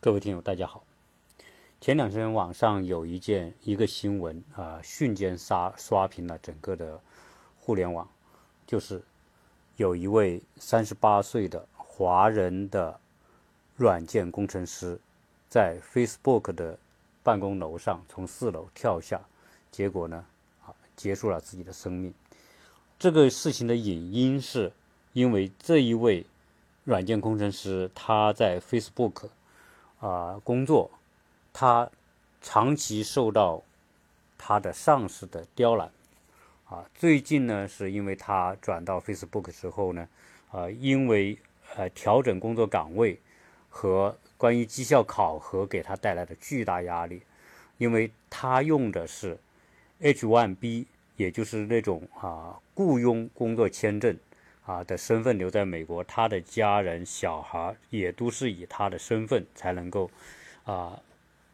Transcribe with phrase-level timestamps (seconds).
[0.00, 0.84] 各位听友，大家好。
[1.80, 7.00] 前两天网上有一件一个新闻啊，瞬间刷刷屏了整个的
[7.58, 8.08] 互联网，
[8.64, 9.02] 就是
[9.74, 13.00] 有一位三十八岁的华人的
[13.74, 15.00] 软件工程师，
[15.48, 16.78] 在 Facebook 的
[17.24, 19.20] 办公楼上从四楼跳下，
[19.72, 20.24] 结果呢
[20.64, 22.14] 啊结束了自己的生命。
[23.00, 24.72] 这个事情的引因是
[25.12, 26.24] 因为这一位
[26.84, 29.30] 软件工程师他在 Facebook。
[30.00, 30.90] 啊，工作，
[31.52, 31.90] 他
[32.40, 33.62] 长期受到
[34.36, 35.90] 他的上司的刁难，
[36.68, 40.08] 啊，最近呢，是因为他转到 Facebook 之后呢，
[40.52, 41.36] 啊，因为
[41.74, 43.20] 呃调整工作岗位
[43.68, 47.22] 和关于绩效考核给他带来的巨大压力，
[47.76, 49.36] 因为他用的是
[50.00, 54.16] H1B，也就是那种啊雇佣工作签证。
[54.68, 60.10] 啊的身份留在美国，他的家人、小孩也都是以他的身份才能够，
[60.64, 61.00] 啊，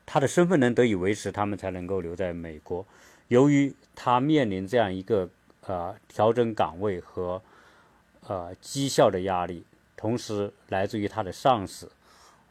[0.04, 2.84] 他的身份能得以维持，他们才能够留在美国。
[3.28, 5.28] 由于他面临这样一个
[5.60, 7.40] 呃调整岗位和
[8.26, 9.64] 呃绩效的压力，
[9.96, 11.88] 同时来自于他的上司，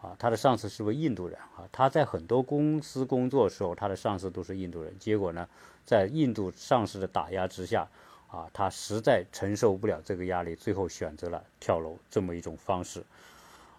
[0.01, 5.45] 啊，他的上司是位印度人啊，他在很多公司工作的时候，他的上司都是印度人，结果呢，
[5.83, 7.85] 在印度上司的打压之下。
[8.33, 13.03] 啊，他实在承受不了这个压力，最后选择了跳楼这么一种方式。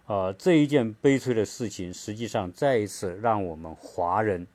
[0.05, 4.47] 呃，这一件悲催的事情，实际上再一次让我们华人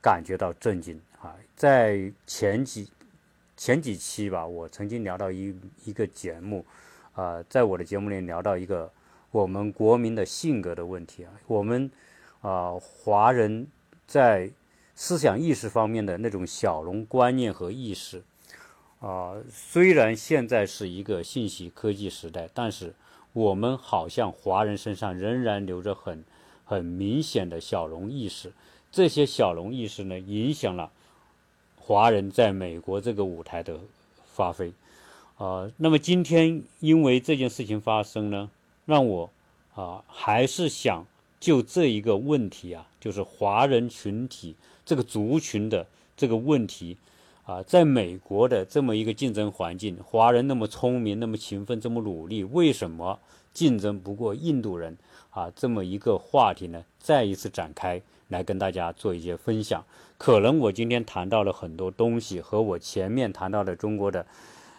[0.00, 1.36] 感觉到震惊啊！
[1.54, 2.90] 在前几
[3.56, 6.66] 前几期吧，我曾经聊到一一个节目，
[7.14, 8.90] 啊，在我的节目里聊到一个
[9.30, 11.88] 我们国民的性格的问题啊，我们
[12.40, 13.68] 啊华人
[14.08, 14.50] 在
[14.96, 18.20] 思想意识方面的那种小农观念和意识。
[19.02, 22.94] 啊，虽然现在是一个信息科技时代，但是
[23.32, 26.22] 我们好像华人身上仍然留着很
[26.64, 28.52] 很明显的小农意识。
[28.92, 30.92] 这些小农意识呢，影响了
[31.74, 33.76] 华人在美国这个舞台的
[34.32, 34.72] 发挥。
[35.36, 38.48] 啊，那么今天因为这件事情发生呢，
[38.86, 39.28] 让我
[39.74, 41.04] 啊还是想
[41.40, 45.84] 就这一个问题啊，就是华人群体这个族群的
[46.16, 46.96] 这个问题。
[47.52, 53.18] 啊，在美国的这么一个竞争环境，华人那么聪明、那么勤奋、这么努力，为什么
[53.52, 54.96] 竞争不过印度人？
[55.28, 59.84] 啊，这么一个话题呢，再一次展开来跟大家做一些分享。
[60.16, 64.24] 可能我今天谈到了很多东西，和我前面谈到的中国的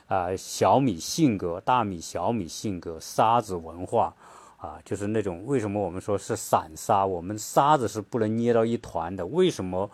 [0.07, 4.15] 啊小米性格、大米、小米性格、沙子文化
[4.57, 7.05] 啊，就是那种为什么我们说是散沙？
[7.05, 9.91] 我们沙子是不能捏到一团的，为什么？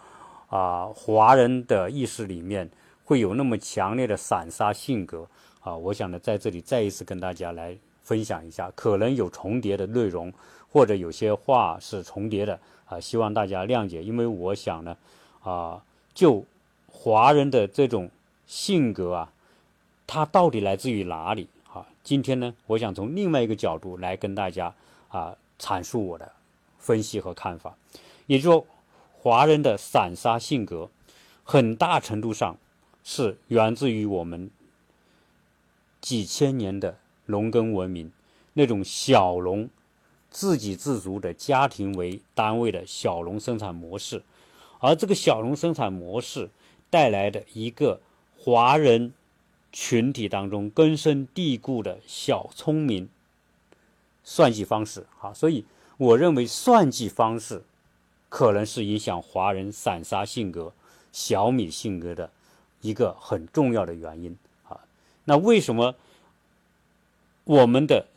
[0.49, 2.67] 啊，华人的意识里面
[3.05, 5.27] 会有那么强烈的散沙性格
[5.61, 5.75] 啊！
[5.75, 10.33] 我想呢，在这里再一次跟大家来分享一下，可能有重叠的内容，
[10.71, 14.03] 或者有些话是重叠的啊，希望大家谅解。
[14.03, 14.97] 因为我想呢，
[15.43, 15.83] 啊，
[16.15, 16.43] 就
[16.87, 18.09] 华人的这种
[18.47, 19.31] 性格啊，
[20.07, 21.47] 它到底来自于哪里？
[21.71, 24.73] 啊，今天呢，我想从另外一个角度来跟大家
[25.09, 26.31] 啊阐述我的
[26.79, 27.75] 分析和看法，
[28.25, 28.65] 也就。
[29.21, 30.89] 华人的散沙性格，
[31.43, 32.55] 很大程度上
[33.03, 34.49] 是源自于我们
[35.99, 38.13] 几千年的农耕文明，
[38.53, 39.69] 那种小农
[40.29, 44.23] 自给自足的家庭为单位的小农生产模式，
[44.79, 46.49] 而这个小农生产模式
[46.89, 47.99] 带来的一个
[48.37, 49.11] 华人
[49.73, 53.09] 群体当中根深蒂固的小聪明
[54.23, 55.05] 算计方式。
[55.17, 55.65] 好，所以
[55.97, 57.63] 我认为算计方式。
[58.29, 60.71] 可能是影响华人散沙性格、
[61.11, 62.31] 小米性格的
[62.81, 64.79] 一个很重要的原因啊。
[65.25, 65.95] 那为什么
[67.43, 68.07] 我们的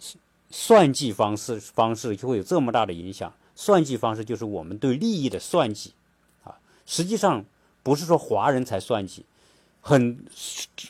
[0.51, 3.33] 算计方式方式就会有这么大的影响？
[3.55, 5.93] 算计方式就是我们对利益的算计
[6.45, 6.59] 啊。
[6.87, 7.45] 实际上
[7.83, 9.25] 不是说华人才算计，
[9.81, 10.25] 很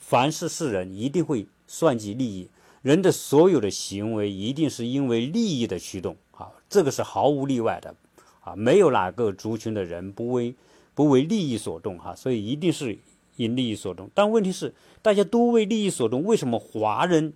[0.01, 2.49] 凡是世人一定会算计利益。
[2.83, 7.95] 人的所有的行为一定是因为利益的驱动啊，这个是毫无例外的。
[8.45, 10.55] 啊，没有哪个族群的人不为
[10.95, 12.99] 不为利益所动哈，所以一定是
[13.37, 14.11] 因利益所动。
[14.13, 17.33] 但问题是，大家都为利益所动，为什么华人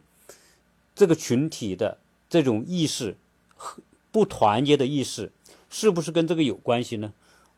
[0.97, 1.99] 这个群体的
[2.29, 3.17] 这种意识
[3.55, 3.81] 和
[4.11, 5.31] 不团结的意识，
[5.71, 7.13] 是不是跟这个有关系呢？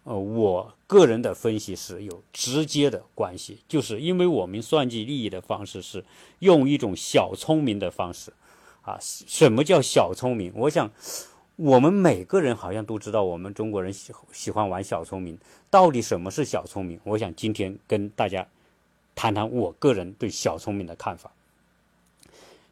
[0.04, 6.04] 呃，我个人的分析是有直接的关系，就是因为我们算计利益的方式是
[6.40, 8.32] 用一种小聪明的方式
[8.82, 8.98] 啊。
[9.00, 10.52] 什么叫小聪明？
[10.54, 10.90] 我想。
[11.58, 15.36] 我们每个人好像都知道，我们中国人喜喜欢玩小聪明。
[15.68, 17.00] 到底什么是小聪明？
[17.02, 18.46] 我想今天跟大家
[19.16, 21.32] 谈谈我个人对小聪明的看法。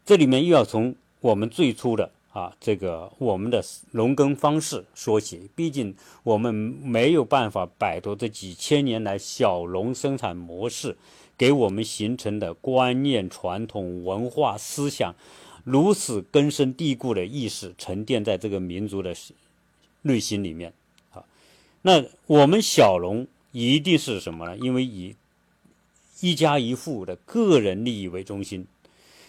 [0.04, 3.60] 这里面又要从我们最初的啊，这个我们的
[3.90, 5.92] 农耕方式说起，毕竟
[6.22, 10.96] 我们没有办法摆脱这几千年来小农生产模式
[11.36, 15.12] 给我们形成的观念、传统文化、思想
[15.66, 19.12] 如此根深蒂固的意识沉淀在这个民族的
[20.02, 20.72] 内心里面
[21.12, 21.24] 啊。
[21.82, 24.56] 那我们小农一定是什么呢？
[24.56, 25.16] 因为以
[26.20, 28.64] 一家一户的个人利益为中心。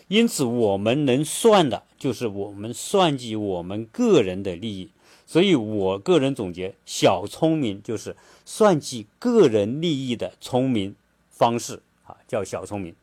[0.09, 4.89] 因此，我们能算的就是我们算计我们个人的利益。
[5.25, 10.95] 所以我个人总结，小聪明就是算计个人利益的聪明
[11.31, 12.93] 方式啊，叫小聪明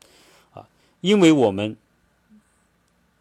[0.53, 0.69] 啊。
[1.01, 1.77] 因为我们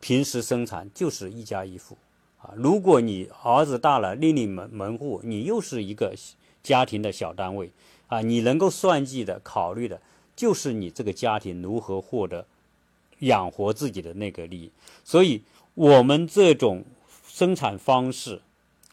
[0.03, 1.97] 平时生产就是一家一户
[2.41, 2.51] 啊。
[2.57, 6.13] 如果你儿子大了，另立门门户，你又是一个
[6.61, 7.71] 家庭的小单位
[8.07, 8.19] 啊。
[8.19, 10.01] 你能够算计的、考虑的，
[10.35, 12.45] 就是你这个家庭如何获得。
[13.19, 14.71] 养活自己的那个利益，
[15.05, 15.43] 所以
[15.75, 16.83] 我们这种
[17.25, 18.41] 生产方式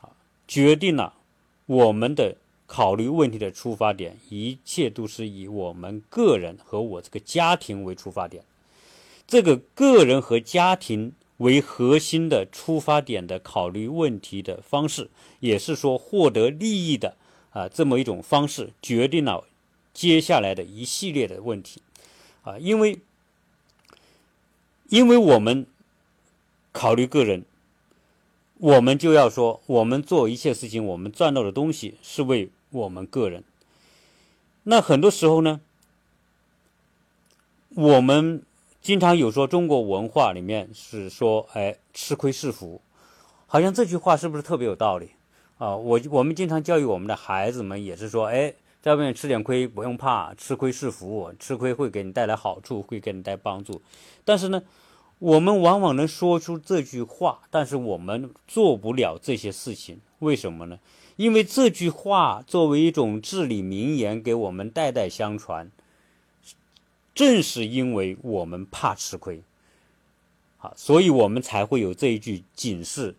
[0.01, 0.15] 啊，
[0.47, 1.15] 决定了
[1.67, 2.37] 我们的
[2.69, 8.45] 考虑问题的出发点，一切都是以我们个人和我这个家庭为出发点。
[9.31, 17.17] 这个个人和家庭为核心的出发点的考虑问题的方式，也是说获得利益的
[17.51, 19.45] 啊这么一种方式，决定了
[19.95, 21.81] 接下来的一系列的问题
[22.43, 22.99] 啊，因为。
[24.89, 25.69] 因为我们
[26.73, 27.45] 考虑个人，
[28.59, 33.45] 我们就要说，我们做一切事情，我们赚到的东西是为我们个人。
[34.65, 35.61] 那很多时候呢，
[37.69, 38.43] 我们
[38.81, 42.81] 经常有说，中国文化里面是说，哎，吃亏是福，
[43.47, 45.11] 好像这句话是不是特别有道理
[45.59, 45.77] 啊？
[45.77, 53.83] 我我们经常教育我们的孩子们，也是说，哎，在外面吃点亏不用怕，吃亏是福，吃亏会给你带来好处，会给你带帮助。
[54.25, 54.63] 但是呢？
[55.19, 60.79] 我们往往能说出这句话，但是我们做不了这些事情，为什么呢？
[61.17, 65.71] 因为这句话作为一种至理名言，给我们代代相传。
[67.21, 69.43] 正是因为我们怕吃亏，
[70.59, 73.15] 啊，所以我们才会有这一句警示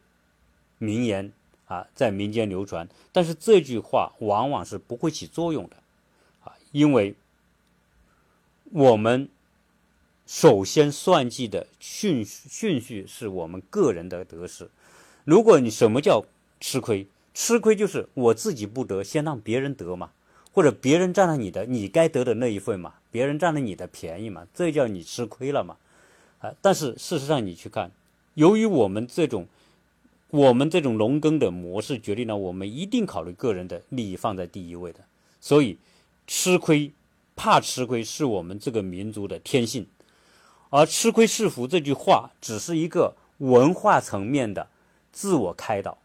[0.79, 1.31] 名言
[1.65, 2.89] 啊，在民间流传。
[3.11, 5.75] 但是这句话往往是不会起作用的，
[6.43, 7.13] 啊，因为
[8.71, 9.29] 我们。
[10.27, 14.69] 首先算计的顺顺序是我们个人的得失。
[15.25, 16.23] 如果你什么叫
[16.57, 17.05] 吃亏？
[17.33, 20.11] 吃亏就是我自己不得，先让别人得嘛，
[20.53, 25.77] 或者别人占了你的你该得的那一份嘛，别人占了你的便宜嘛，这叫你吃亏了嘛。
[26.39, 27.91] 啊，但是事实上你去看，
[28.33, 29.47] 由于我们这种
[30.29, 34.99] 我们这种农耕的模式，决定了我们一定考虑个人的利益放在第一位的，
[35.39, 35.77] 所以
[36.25, 36.91] 吃亏
[37.35, 39.85] 怕吃亏是我们这个民族的天性。
[40.69, 44.67] 而“吃亏是福”这句话只是一个文化层面的
[45.11, 45.97] 自我开导，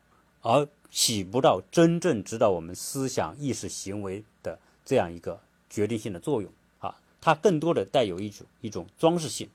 [0.43, 6.97] 而起不到真正指导我们思想意识行为的这样一个决定性的作用啊！
[7.21, 9.49] 它更多的带有一种一种装饰性。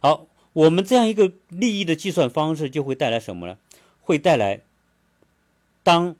[0.00, 3.58] 好，我们这样一个利益的计算方式就会带来什么呢？
[4.02, 4.60] 会带来，
[5.82, 6.16] 当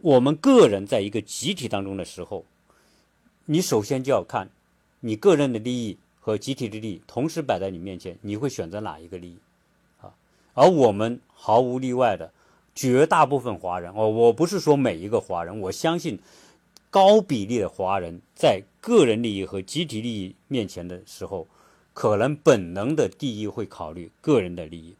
[0.00, 2.44] 我们个人在一个集体当中的时候，
[3.46, 4.50] 你首先就要看
[5.00, 5.98] 你个人的利益。
[6.26, 9.36] 和集体的利益同时摆在你面前，你会选择哪一个利益？
[10.00, 10.14] 啊，
[10.54, 12.32] 而我们毫无例外的
[12.74, 16.18] 绝大部分华人，哦，我不是说每一个华人，我相信
[16.90, 21.46] 高比例的华人在个人利益和集体利益面前的时候，
[21.92, 24.94] 可能本能的第一会考虑个人的利益，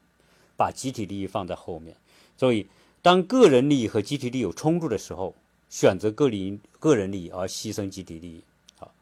[0.56, 1.96] 把集体利益放在后面。
[2.36, 2.66] 所以，
[3.02, 5.34] 当个人利益和集体利益有冲突的时候，
[5.68, 8.44] 选择个人个人利益而牺牲集体利益，
[8.78, 8.92] 好，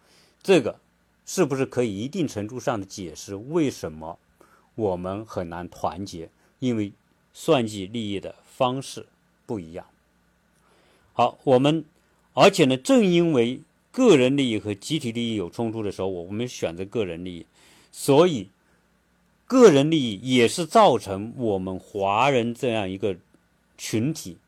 [0.43, 0.79] 这个。
[1.25, 4.19] 是不是可以一定程度上的解释为什么
[4.75, 6.29] 我们很难团结？
[6.59, 6.93] 因为
[7.33, 9.07] 算计利益的方式
[9.47, 9.87] 不一样。
[11.13, 11.85] 好，我们
[12.35, 17.47] 而且呢，正因为个人利益和集体利益有冲突的时候，我们选择个人利益，
[17.91, 18.49] 所以
[19.47, 23.17] 个人利益也是造成我们华人这样一个
[23.77, 24.39] 群体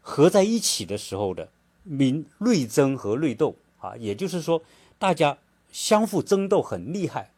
[0.00, 1.48] 合在一起的时候的
[1.82, 4.62] 民内争和内斗啊，也就是说，
[4.98, 5.38] 大家。
[5.74, 7.32] 相互争斗很厉害，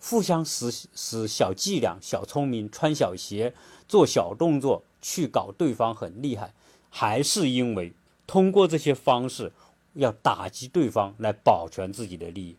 [0.00, 3.52] 互相使使小伎俩、小聪明、穿小鞋、
[3.86, 6.52] 做小动作去搞对方很厉害，
[6.90, 7.92] 还是因为
[8.26, 9.52] 通过这些方式
[9.94, 12.56] 要打击对方来保全自己的利益。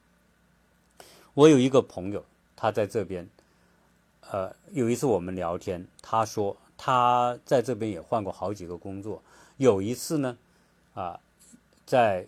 [1.33, 2.23] 我有一个朋友，
[2.55, 3.29] 他在这边，
[4.29, 9.21] 呃，有一次我们聊天，他说他在这边也换过好几个工作，
[9.57, 10.37] 有一次呢，
[10.93, 11.19] 啊，
[11.85, 12.27] 在。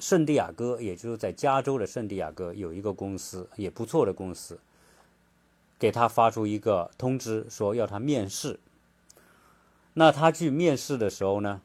[0.00, 4.58] 圣地亚哥，也就是在加州的圣地亚哥有一个公司，也不错的公司。
[5.78, 8.60] 给他发出一个通知，说要他面试。
[9.94, 11.62] 那他去面试的时候呢，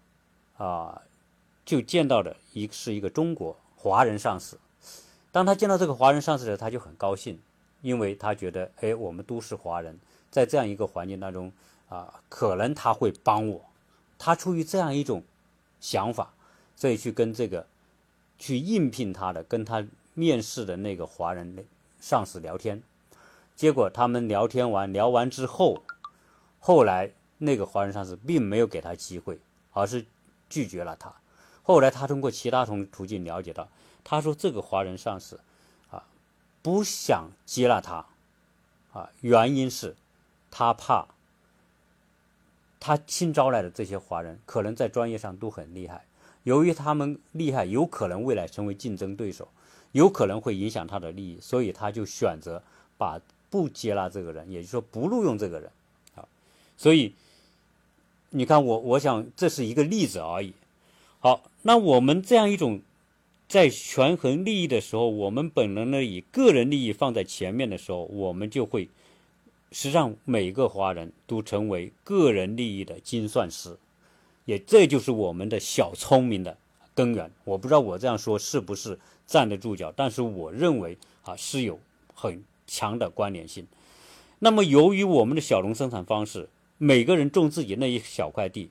[0.57, 1.01] 啊，
[1.65, 4.57] 就见到的一是一个中国华人上司。
[5.33, 7.37] 当他见到这个华人上司的时候，他就很高兴，
[7.81, 9.99] 因为他觉得，哎，我们都是华人，
[10.31, 11.51] 在这样一个环境当中，
[11.89, 13.61] 啊，可能他会帮我。
[14.17, 15.21] 他出于这样一种
[15.81, 16.33] 想法，
[16.77, 17.67] 所以去跟这个
[18.37, 21.65] 去应聘他的、跟他面试的那个华人
[21.99, 22.81] 上司聊天。
[23.55, 25.83] 结果他们聊天完，聊完之后，
[26.59, 27.11] 后来。
[27.37, 29.37] 那个华人上司并没有给他机会，
[29.73, 30.05] 而是
[30.47, 31.13] 拒绝了他。
[31.63, 33.67] 后来他通过其他同途径了解到，
[34.05, 35.37] 他说这个华人上司
[35.91, 36.01] 啊
[36.61, 38.05] 不想接纳他
[38.93, 39.97] 啊，原因是
[40.49, 41.05] 他怕
[42.79, 46.05] 他新招来的这些华人可能在专业上都很厉害，
[46.45, 49.47] 由于他们厉害，有可能未来成为竞争对手，
[49.91, 52.63] 有可能会影响他的利益，所以他就选择
[52.97, 55.69] 把不接纳这个人，也就是说不录用这个人
[56.15, 56.25] 啊，
[56.77, 57.13] 所以。
[58.31, 60.51] 你看我，我想这是一个例子而已。
[61.21, 62.81] 好，那我们这样一种
[63.47, 68.89] 在权衡利益的时候，我们本能的以个人利益放在前面的时候，我们就会
[69.71, 73.77] 实际上每个华人都成为个人利益的精算师，
[74.45, 76.57] 也这就是我们的小聪明的
[76.93, 77.29] 根源。
[77.43, 78.97] 我不知道我这样说是不是
[79.27, 81.79] 站得住脚，但是我认为啊是有
[82.13, 83.67] 很强的关联性。
[84.39, 86.49] 那么由于我们的小农生产方式。
[86.77, 88.69] 每个人种自己那一小块地，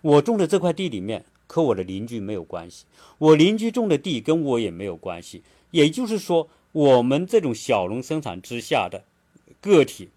[0.00, 2.84] 我种的这块地里面，和我的邻居没有关系；
[3.18, 5.44] 我邻居种的地跟我也没有关系。
[5.70, 9.04] 也就是说，我们这种小农生产之下的
[9.60, 10.08] 个体，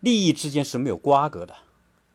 [0.00, 1.54] 利益之间是没有瓜葛的，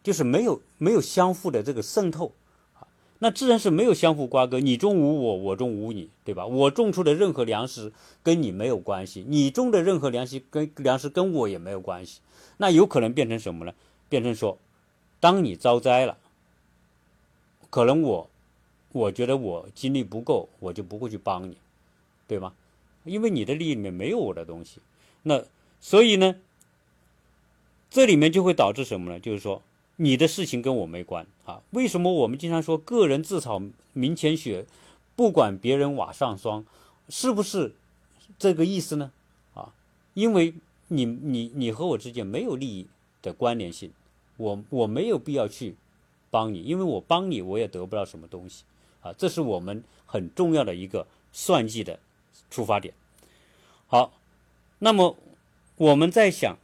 [0.01, 2.31] 就是没有没有相互的这个渗透
[2.79, 2.87] 啊。
[3.19, 6.45] 那自然是没有相互瓜葛，你种无我，我种无你，对吧？
[6.45, 7.91] 我种出的任何粮食
[8.23, 12.21] 跟你没有关系，你种的任何粮食跟粮食跟我也没有关系。
[12.57, 13.73] 那有可能变成什么呢？
[14.07, 14.57] 变成说，
[15.19, 16.17] 当你遭灾了，
[17.69, 18.29] 可能我
[18.93, 21.57] 我觉得我精力不够，我就不会去帮你，
[22.25, 22.53] 对吗？
[23.03, 24.79] 因为你的利益里面没有我的东西。
[25.23, 25.43] 那
[25.81, 26.35] 所以呢，
[27.89, 29.19] 这里面就会导致什么呢？
[29.19, 29.61] 就是说。
[30.01, 31.61] 你的事情跟我没关啊？
[31.71, 34.65] 为什么我们经常说“个人自扫门前雪，
[35.13, 36.65] 不管别人瓦上霜”，
[37.09, 37.75] 是不是
[38.37, 39.11] 这个意思呢？
[39.53, 39.73] 啊，
[40.13, 40.53] 因为
[40.87, 42.87] 你你你和我之间没有利益
[43.21, 43.91] 的关联性，
[44.37, 45.75] 我我没有必要去
[46.29, 48.63] 帮你，因为我帮你我也得不到什么东西
[49.01, 49.11] 啊。
[49.17, 51.99] 这是我们很重要的一个算计的
[52.49, 52.93] 出发点。
[53.87, 54.13] 好，
[54.79, 55.17] 那么
[55.75, 56.57] 我们在想。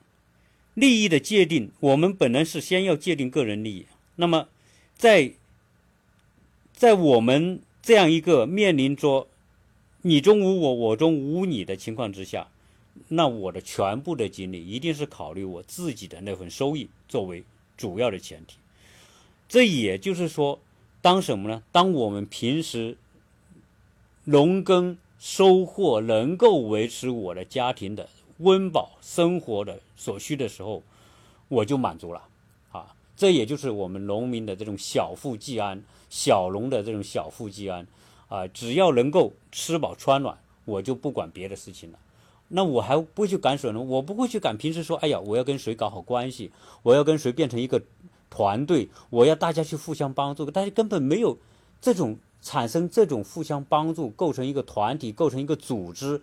[0.75, 3.87] 利益的界定，我们本来是先要界定个人利益。
[4.17, 4.47] 那么，
[4.95, 5.31] 在
[6.73, 9.27] 在我们这样一个面临着
[10.03, 12.49] 你中无我，我中无你的情况之下，
[13.07, 17.43] 那我的全部的精力一定是考虑我自己的那份收益作为
[17.77, 18.57] 主要的前提。
[19.47, 20.59] 这也就是说，
[21.01, 21.63] 当什么呢？
[21.71, 22.97] 当我们平时
[24.25, 28.09] 农耕收获能够维持我的家庭的。
[28.39, 30.83] 温饱生活的所需的时候，
[31.47, 32.21] 我就满足了，
[32.71, 37.87] 啊，这也就是我们农民的这种小富即安，小农的这种小富即安，
[38.27, 41.99] 啊，只要能够吃饱穿暖，我就不管别的事情了。
[42.47, 43.79] 那我还不去赶水呢？
[43.79, 44.57] 我不会去赶。
[44.57, 46.51] 平时说，哎呀，我要跟谁搞好关系，
[46.83, 47.81] 我要跟谁变成一个
[48.29, 51.37] 团队，我要大家去互相帮助，大家根本没有
[51.79, 56.21] 这种产生这种互相帮助，构成一个团体，构成一个组织。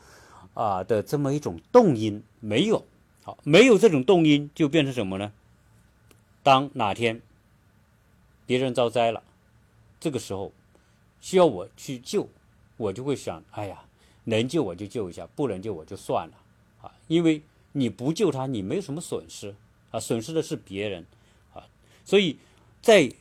[0.55, 2.85] 啊的这么一种动因没有，
[3.23, 5.33] 好，没有这种动因就变成什么呢？
[6.43, 7.21] 当哪天
[8.47, 9.23] 别人遭灾了，
[10.01, 10.53] 这个时候
[11.21, 12.29] 需要我去救，
[12.77, 13.85] 我就会想，哎呀，
[14.25, 16.35] 能救我就救一下，不能救我就算了
[16.83, 19.55] 啊，因为你不救他，你没有什么损失
[19.91, 21.07] 啊，损失的是别人
[21.55, 21.67] 啊，
[22.05, 22.39] 所以
[22.81, 23.13] 在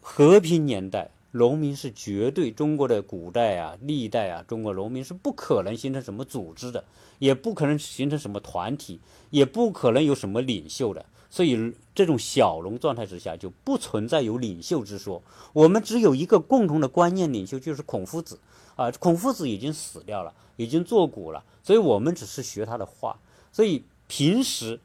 [0.00, 1.10] 和平年代。
[1.36, 6.84] 农民是绝对中国的古代啊，历代啊，中国农民是不可能形成什么组织的，
[7.18, 9.00] 也不可能形成什么团体，
[9.30, 11.04] 也不可能有什么领袖的。
[11.28, 15.22] 所以这种小农状态之下，就不存在有领袖之说。
[15.52, 18.38] 我们只有一个共同的观念领袖，就是孔夫子
[18.76, 18.90] 啊。
[18.92, 23.18] 孔夫子已经死掉了，已经作古了，所以我们只是学他的话。
[23.52, 24.80] 所以平时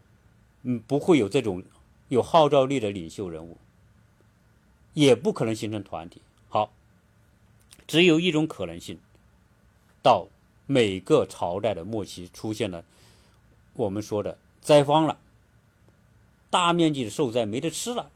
[0.63, 1.63] 嗯不会有这种
[2.09, 3.57] 有号召力的领袖人物，
[4.93, 6.21] 也不可能形成团体。
[7.91, 8.97] 只有一种可能性，
[10.01, 10.29] 到
[10.65, 12.85] 每个朝代的末期出现了
[13.73, 15.17] 我们说的灾荒了，
[16.49, 18.09] 大面积的受灾没得吃了，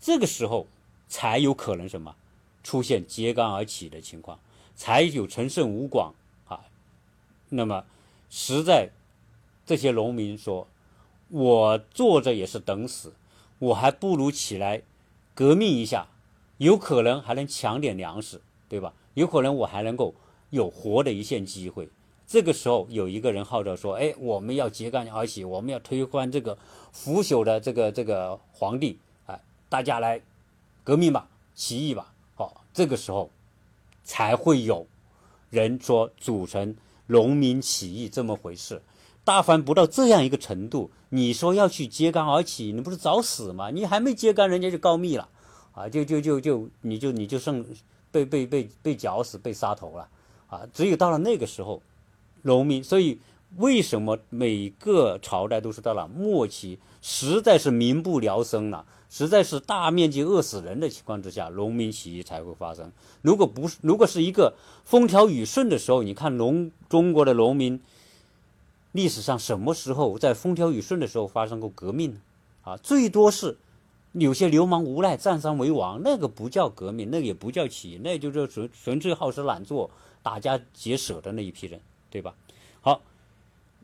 [0.00, 0.68] 这个时候
[1.08, 2.14] 才有可能什么？
[2.62, 4.38] 出现揭竿而起的情况，
[4.76, 6.14] 才有陈胜吴广
[6.46, 6.60] 啊，
[7.48, 7.84] 那么
[8.30, 8.90] 实在
[9.66, 10.68] 这些农民说
[11.30, 13.12] ：“我坐着也是等死，
[13.58, 14.82] 我还不如起来
[15.34, 16.06] 革命一下，
[16.58, 18.92] 有可能还能抢点粮食，对吧？
[19.14, 20.14] 有可能我还能够
[20.50, 21.88] 有活的一线机会。”
[22.26, 26.56] 这个时候，有一个人号召说：“哎，我们要揭竿而起，我们要推翻这个
[26.90, 30.20] 腐朽的这个这个皇帝，哎，大家来
[30.82, 33.30] 革命吧，起义吧。”好，这个时候
[34.02, 34.86] 才会有
[35.50, 36.74] 人说组成
[37.06, 38.80] 农民起义这么回事。
[39.22, 43.70] 大凡不到这样一个程度，你说要去揭竿而起，你不是找死吗？
[43.70, 45.28] 你还没揭竿，人家就告密了，
[45.72, 47.64] 啊，就就就就你就你就剩
[48.14, 50.08] 被被被被绞死、被杀头了，
[50.46, 51.82] 啊，只有到了那个时候。
[52.46, 53.18] 农民，所以
[53.56, 62.92] 为什么每个朝代都是到了末期，实在是民不聊生了，实在是大面积饿死人的情况之下，农民起义才会发生。
[63.22, 64.52] 如果不是，如果是一个
[64.84, 67.80] 风调雨顺的时候，你看农中国的农民
[68.92, 72.20] 历史上什么时候在风调雨顺的时候发生过革命呢？
[72.64, 73.56] 啊，最多是
[74.14, 79.90] 有些流氓无赖占山为王，那个不叫革命，那个也不叫起义，那就是纯纯粹好吃懒做、
[80.22, 81.80] 打家劫舍的那一批人。
[82.14, 82.32] 对吧？
[82.80, 83.02] 好，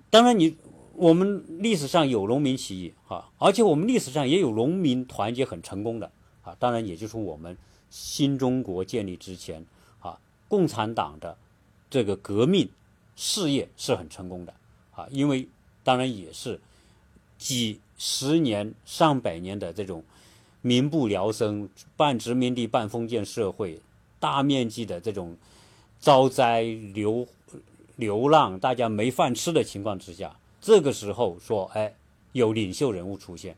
[0.09, 0.57] 当然你
[0.95, 6.55] 我们历史上有农民起义啊，而且我们历史上也有农民团结很成功的啊。
[6.61, 7.59] 当然，也就是我们
[7.91, 9.67] 新中国建立之前
[9.99, 11.37] 啊，共产党的
[11.91, 12.69] 这个革命
[13.17, 14.55] 事业是很成功的
[14.95, 15.49] 啊，因为
[15.83, 16.61] 当然也是
[17.37, 20.05] 几十年、上百年的这种
[20.63, 23.81] 民不聊生、半殖民地半封建社会，
[24.19, 25.37] 大面积的这种
[25.99, 27.27] 遭灾流。
[27.97, 31.95] 流浪，大家没饭吃的情况之下，这个时候说，哎，
[32.33, 33.55] 有领袖人物出现，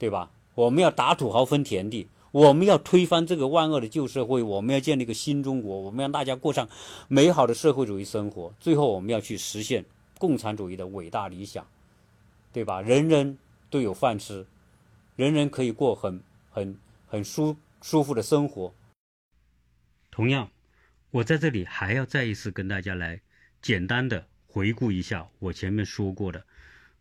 [0.00, 0.32] 对吧？
[0.56, 6.68] 我们要打土豪分田地，我们要推翻这个万恶的旧社会，我们要建立一个新中国，我们让大家过上
[7.06, 8.52] 美好的社会主义生活。
[8.58, 9.84] 最后，我们要去实现
[10.18, 11.64] 共产主义的伟大理想，
[12.52, 12.80] 对吧？
[12.82, 13.38] 人人
[13.70, 14.44] 都有饭吃，
[15.16, 18.74] 人人可以过很很很舒舒服的生活。
[20.10, 20.50] 同样，
[21.10, 23.20] 我在这里还要再一次跟大家来。
[23.60, 26.44] 简单的回顾一下我前面说过的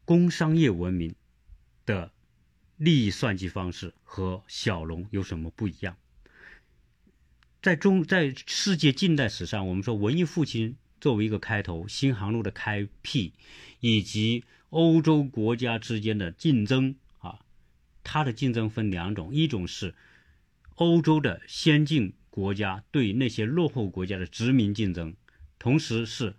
[0.05, 1.15] 工商业文明
[1.87, 2.11] 的
[2.77, 5.97] 利益算计方式和小农有什么不一样？
[7.61, 13.33] 在中在世界近代史上，我们说文艺复兴作为一个开头，新航路的开辟，
[13.79, 16.95] 以及欧洲国家之间的竞争，
[18.03, 19.95] 它的竞争分两种，一种是
[20.75, 25.15] 欧洲的先进国家对那些落后国家的殖民竞争。
[25.59, 26.35] 同时是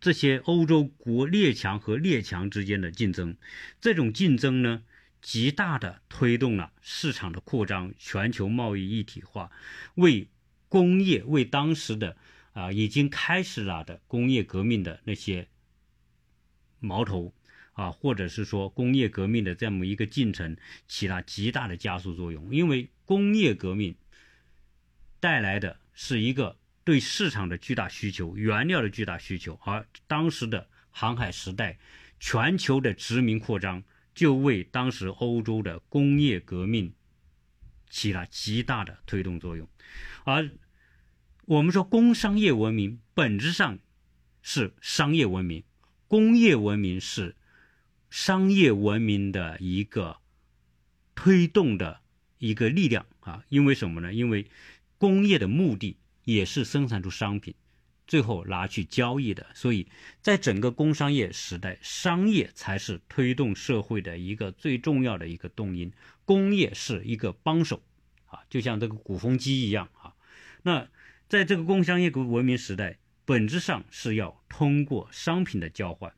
[0.00, 3.36] 这些欧洲国列强和列强之间的竞争，
[3.80, 4.82] 这种竞争呢，
[5.22, 9.50] 极大的推动了市场的扩张，全球贸易一体化，
[9.94, 10.28] 为
[10.68, 12.16] 工业为当时的
[12.52, 15.48] 啊已经开始了的工业革命的那些
[16.78, 17.32] 矛头
[17.78, 20.56] 啊，或者是说工业革命的这么一个进程
[20.88, 23.94] 起了极大的加速作用，因为工业革命
[25.20, 26.56] 带来的是一个。
[26.84, 31.78] 对市场的巨大需求，原料的巨大需求，而当时的航海时代，
[32.18, 36.90] 全球的殖民扩张，就为当时欧洲的工业革命
[37.90, 39.68] 起了极大的推动作用。
[40.24, 40.50] 而
[41.44, 43.78] 我们说工商业文明本质上
[44.40, 45.62] 是商业文明，
[46.06, 47.36] 工业文明是
[48.10, 50.18] 商业文明的一个
[51.14, 52.00] 推动的
[52.38, 53.44] 一个力量啊！
[53.48, 54.12] 因为什么呢？
[54.12, 54.46] 因为
[54.98, 55.96] 工业的目的。
[56.24, 57.54] 也是生产出商品，
[58.06, 59.46] 最后拿去交易的。
[59.54, 59.88] 所以
[60.20, 65.90] 在整个工商业时代，商业才是推动社会的一个最重要的一个动因，
[66.26, 67.82] 工业是一个帮手，
[68.26, 70.12] 啊，就像这个鼓风机一样啊。
[70.64, 70.86] 那
[71.30, 76.12] 在这个工商业文明时代，本质上是要通过商品的交换，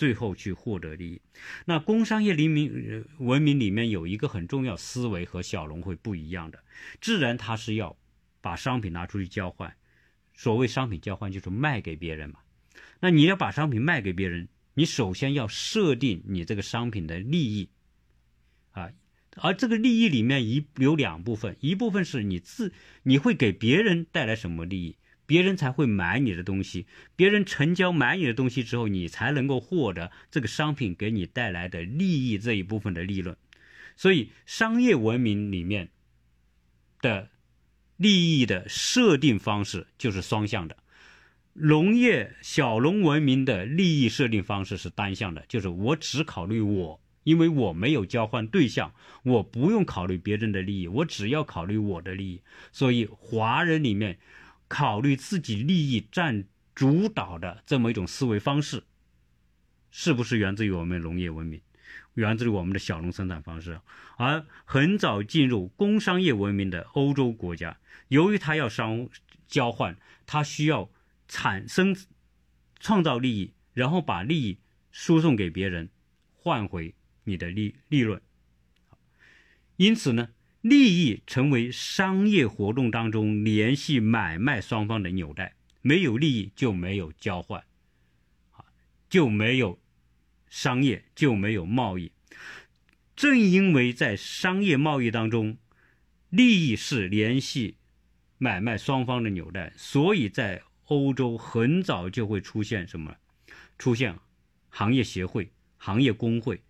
[0.00, 1.20] 最后去获得利益。
[1.66, 6.58] 那工商业黎明文明里面有一个很重要思维和小农会不一样的，
[7.00, 7.96] 自然它是要。
[8.42, 9.76] 把商品拿出去交换，
[10.32, 12.40] 所谓商品交换就是卖给别人嘛。
[13.00, 17.68] 那你要把商品卖给别人，你首先要设定你这个商品的利益
[18.70, 18.88] 啊，
[19.36, 24.96] 而这个利益里面一有两部分，一部分是你自你会给别人带来什么利益，
[25.30, 33.36] 别人才会买你的东西，别人成交买你的东西之后，你才能够获得这个商品给你带来的利益这一部分的利润。
[33.96, 35.90] 所以商业文明里面
[37.00, 37.28] 的。
[38.00, 40.78] 利益的设定方式就是双向的，
[41.52, 52.40] 农业小农文明的利益设定方式是单向的，就是我只考虑我，因为我没有交换对象，我不用考虑别人的利益，我只要考虑我的利益。
[52.72, 54.18] 所以华人里面
[54.70, 56.44] 考虑自己利益占
[56.76, 58.84] 主导的这么一种思维方式，
[59.90, 61.60] 是不是源自于我们农业文明，
[62.14, 63.80] 源自于我们的小农生产方式？
[64.16, 69.08] 而很早进入工商业文明的欧洲国家，由于它要商
[69.48, 70.88] 交换，它需要
[71.26, 71.96] 产生
[72.78, 74.60] 创造利益，然后把利益
[74.92, 75.90] 输送给别人，
[76.32, 78.22] 换回你的利利润。
[79.76, 80.28] 因此呢，
[80.60, 85.54] 利益成为商业活动当中联系买卖双方的纽带。
[85.82, 87.64] 没有利益就没有交换，
[88.50, 88.64] 啊，
[89.08, 89.80] 就没有
[90.50, 92.12] 商业，就没有贸易。
[93.16, 95.56] 正因为在商业贸易当中，
[96.28, 97.78] 利益是联系
[98.36, 103.16] 买卖双方的纽带，所以在欧洲很早就会出现什么？
[103.78, 104.14] 出现
[104.68, 106.62] 行业协会、行业工会。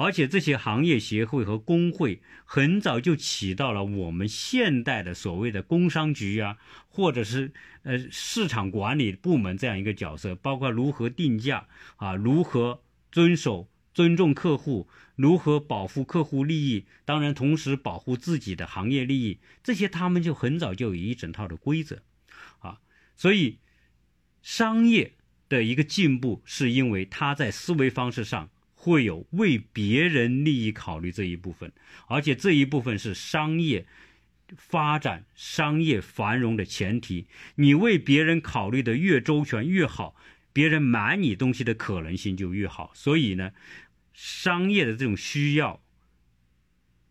[0.00, 6.56] 而且这些行业协会和工会很早就起到了我们现代的所谓的工商局啊，
[6.88, 12.82] 或者是呃市场管理部门这样一个角色，包括如何定价啊，如何
[13.12, 22.02] 遵守尊重客户，如何保护客户利益，当然同时保护自己的行业利益，这些他们就很早就有一整套的规则
[22.60, 22.80] 啊。
[23.14, 23.58] 所以
[24.40, 25.12] 商业
[25.48, 28.48] 的一个进步，是因为他在思维方式上。
[28.82, 31.70] 会有为别人利益考虑这一部分，
[32.06, 33.86] 而且这一部分是商业
[34.56, 37.26] 发展、商业繁荣的前提。
[37.56, 40.16] 你为别人考虑的越周全越好，
[40.54, 42.90] 别人买你东西的可能性就越好。
[42.94, 43.52] 所以呢，
[44.14, 45.82] 商业的这种需要，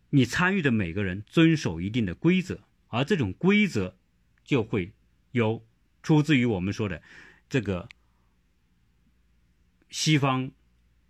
[0.10, 3.96] 你参与的每个人遵守一定的规则，而这种规则
[4.44, 4.94] 就会
[5.34, 5.64] 有
[6.02, 7.04] 出自于我们说的
[7.48, 7.88] 这个
[9.92, 10.52] 西方。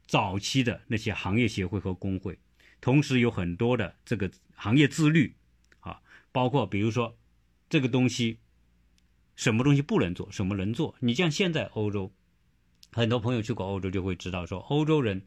[0.09, 2.39] 早期的那些行业协会和工会，
[2.81, 5.35] 同时有很多的这个行业自律，
[5.81, 7.15] 啊，包括比如说
[7.69, 8.39] 这个东西，
[9.35, 10.95] 什么东西不能做，什么能做。
[11.01, 12.11] 你像现在欧洲，
[12.91, 15.21] 很多朋友去过欧洲就会知道，说欧洲人，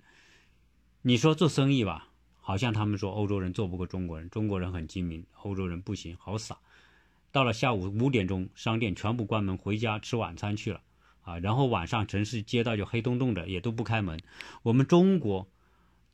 [1.02, 2.08] 你说做生意吧，
[2.40, 6.58] 好像他们说欧洲人做不过中国人，中国人很精明，欧洲人不行，好傻。
[7.30, 10.80] 到了下午五点钟，商店全部关门，回家吃晚餐去了。
[11.22, 14.20] 啊，然后晚上城市街道就黑洞洞的，也都不开门。
[14.64, 15.48] 我们中国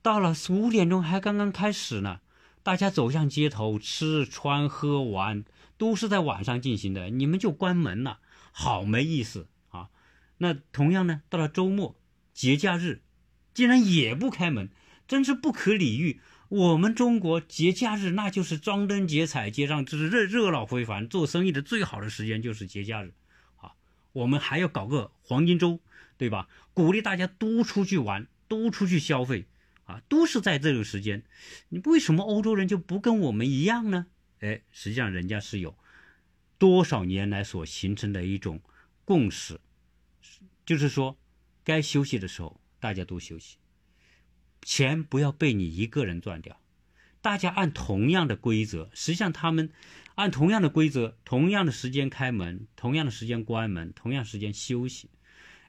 [0.01, 2.21] 到了五点钟还刚刚开始呢，
[2.62, 5.44] 大家走向街头吃穿喝玩
[5.77, 8.21] 都是在晚上进行的，你们就关门了，
[8.53, 9.88] 好没意思啊！
[10.38, 11.97] 那同样呢，到了周末
[12.35, 13.03] 节假日，
[13.55, 14.71] 竟然也不开门，
[15.07, 16.21] 真是不可理喻。
[16.49, 23.12] 我们中国节假日那就是张灯结彩，街上就是热热闹非凡，做生意的最好的时间就是节假日。
[24.12, 25.81] 我们还要搞个黄金周，
[26.16, 26.49] 对吧？
[26.75, 29.47] 鼓励大家都出去玩，都出去消费，
[29.85, 31.23] 啊，都是在这个时间。
[31.68, 34.07] 你为什么欧洲人就不跟我们一样呢？
[34.40, 35.77] 哎，实际上人家是有
[36.59, 38.61] 多少年来所形成的一种
[39.05, 39.61] 共识，
[40.64, 41.18] 就是说，
[41.64, 43.57] 该休息的时候大家都休息，
[44.62, 46.61] 钱不要被你一个人赚掉。
[47.21, 49.71] 大家按同样的规则，实际上他们
[50.19, 55.09] 按同样的规则，同样的时间开门，同样的时间关门，同样时间休息。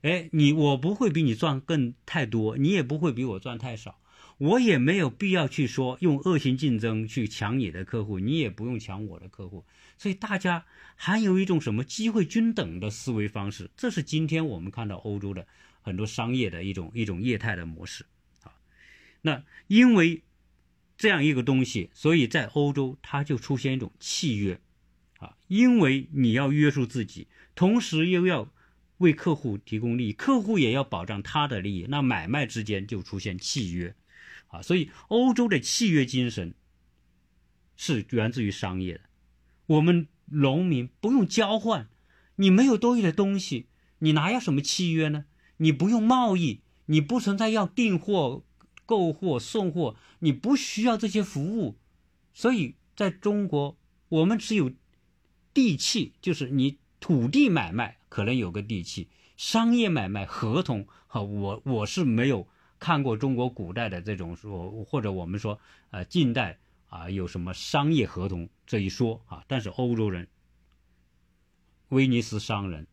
[0.02, 4.00] 哎，你我不会比你赚更太多，你也不会比我赚太少，
[4.40, 9.64] 我也没有必要去说用恶性竞争去抢你的客户，你也不用抢我的客户。
[10.00, 15.46] 所以大家还有一种什么机会均等的思维方式，这是今天我们看到欧洲的
[15.84, 18.04] 很多商业的一种一种业态的模式
[18.42, 18.52] 啊。
[19.22, 20.24] 那因为。
[21.00, 24.60] 这样一个东西，所以在欧洲它就出现一种契约，
[25.20, 28.52] 啊，因为你要约束自己，同时又要
[28.98, 33.96] 为客户提供利益，客户也要保障他的利益，那买卖之间就出现契约，
[34.50, 36.54] 啊，所以欧洲的契约精神
[37.78, 39.02] 是源自于商业的。
[39.68, 41.88] 我们农民不用交换，
[42.36, 43.68] 你没有多余的东西，
[44.00, 45.24] 你哪有什么契约呢？
[45.56, 48.44] 你不用贸易，你不存在要订货。
[48.90, 51.76] 购货送货，你不需要这些服务，
[52.34, 54.72] 所以在中国，我们只有
[55.54, 62.48] 地契，就是你土地买卖可能有个地契，商业买卖合同，哈，我我是没有
[62.80, 65.60] 看过中国古代的这种说，或者我们说
[65.92, 70.28] 呃近代啊有什么商业合同这一说啊，但是欧洲人、
[71.90, 72.88] 威尼斯商人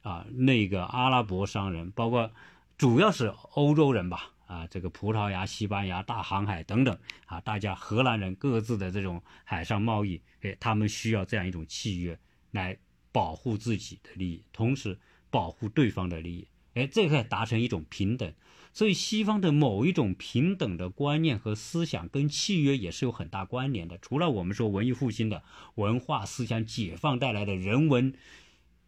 [0.00, 2.32] 啊，那个阿拉伯商人，包括
[2.76, 4.31] 主要是欧洲人吧。
[4.52, 12.18] 啊，这个葡萄牙、西班牙、大航海等等啊，大家荷兰人各自的这种海上贸易，哎，他们需要这样一种契约
[12.50, 12.76] 来
[13.10, 14.98] 保护自己的利益，同时
[15.30, 18.30] 保护对方的利益，哎，这个达成一种平等。
[18.74, 23.96] 所以，西方的某一种平等的观念和思想跟契约也是有很大关联的。
[23.98, 25.42] 除了我们说文艺复兴的
[25.76, 28.14] 文化思想解放带来的人文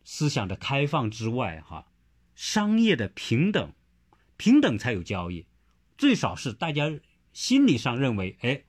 [0.04, 1.86] 思想的开放之外，哈，
[2.34, 3.72] 商业的平等。
[4.36, 5.46] 平等才有交易，
[5.96, 6.92] 最少是大家
[7.32, 8.62] 心理上认为，哎，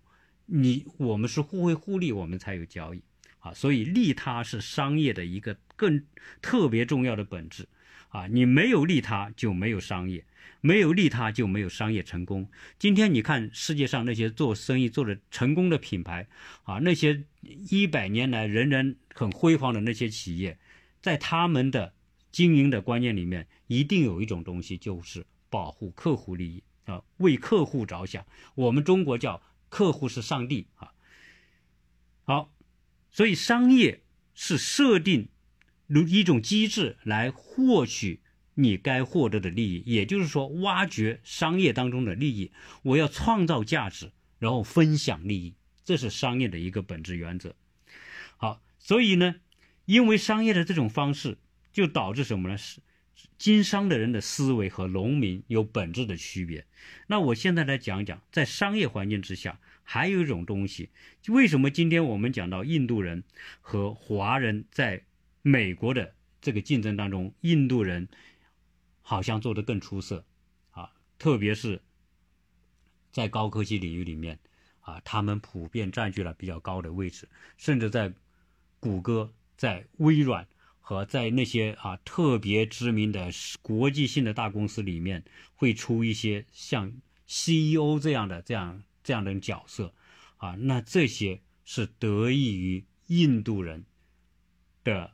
[0.45, 3.01] 你我们是互惠互利，我们才有交易
[3.39, 3.53] 啊。
[3.53, 6.05] 所以利他是商业的一个更
[6.41, 7.67] 特别重要的本质
[8.09, 8.27] 啊。
[8.27, 10.25] 你没有利他，就没有商业。
[10.61, 12.49] 没有利他就没有商业成功。
[12.79, 16.27] 今天你看世界上那些做生意做的成功的品牌
[16.63, 17.23] 啊，那些
[17.69, 20.57] 一百年来仍然很辉煌的那些企业，
[21.03, 21.93] 在他们的
[22.31, 28.25] 经营的观念里面，一定有一种东西，就是保护客户利益啊，为客户着想。
[28.55, 30.93] 我们中国叫客户是上帝啊。
[32.23, 32.53] 好，
[33.11, 35.29] 所以商业是设定
[36.07, 38.21] 一种机制来获取。
[38.57, 47.53] 你该获得的利益，也就是说，挖掘商业当中的利益，我要创造价值，然后分享利益，这是商业的一个本质原则。
[48.37, 49.35] 好，所以呢，
[49.83, 51.37] 因为商业的这种方式，
[51.73, 52.57] 就导致什么呢？
[52.57, 52.79] 是
[53.37, 56.65] 经商的人的思维和农民有本质的区别。
[57.07, 60.89] 那我现在来讲讲，在商业环境之下，还有一种东西，
[61.27, 63.23] 为什么今天我们讲到印度人
[63.61, 65.03] 和华人在
[65.41, 68.07] 美国的这个竞争当中，印度人。
[69.07, 70.25] 好像做得更出色，
[70.71, 71.79] 啊，特别是
[73.11, 74.39] 在高科技领域里面，
[74.79, 78.11] 啊，他们普遍占据了比较高的位置，甚至在
[78.79, 80.47] 谷歌、在微软
[80.87, 83.31] 和在那些啊特别知名的
[83.63, 85.23] 国际性的大公司里面，
[85.55, 86.93] 会出一些像
[87.27, 89.95] CEO 这样的这样这样的角色，
[90.37, 93.83] 啊，那这些是得益于印度人
[94.83, 95.13] 的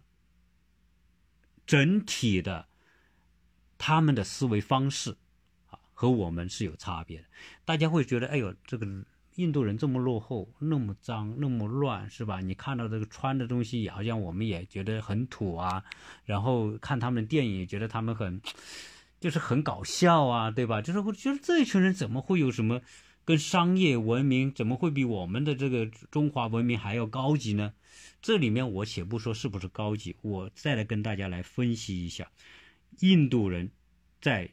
[1.66, 2.68] 整体的。
[3.78, 5.16] 他们的思维方式，
[5.70, 7.26] 啊，和我们是有差别的。
[7.66, 8.86] 大家会觉得，哎呦，这个
[9.36, 12.42] 印度人这么落后，那么脏，那么乱，是吧？
[12.42, 15.84] 你看到这个穿的东西，好像我们也觉得很土啊。
[16.26, 18.42] 然后看他们的电影，觉得他们很，
[19.20, 20.82] 就是很搞笑啊，对吧？
[20.82, 22.82] 就是我觉得这一群人怎么会有什么
[23.24, 27.74] 跟商业文明，怎么会比我们的这个中华文明还要高级呢？
[28.22, 32.30] 这里面我且不说是不是高级，我再来跟大家来分析一下。
[33.00, 33.72] 印度人
[34.20, 34.52] 在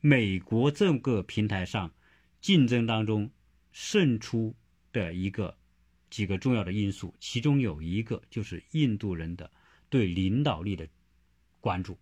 [0.00, 1.90] 美国这个平台上
[2.40, 3.30] 竞争当中
[3.80, 4.56] 胜出
[4.92, 5.56] 的一个
[6.10, 9.52] 几个重要的因素，其中有一个就是印度人的
[9.88, 10.88] 对领导力的
[11.60, 11.96] 关注。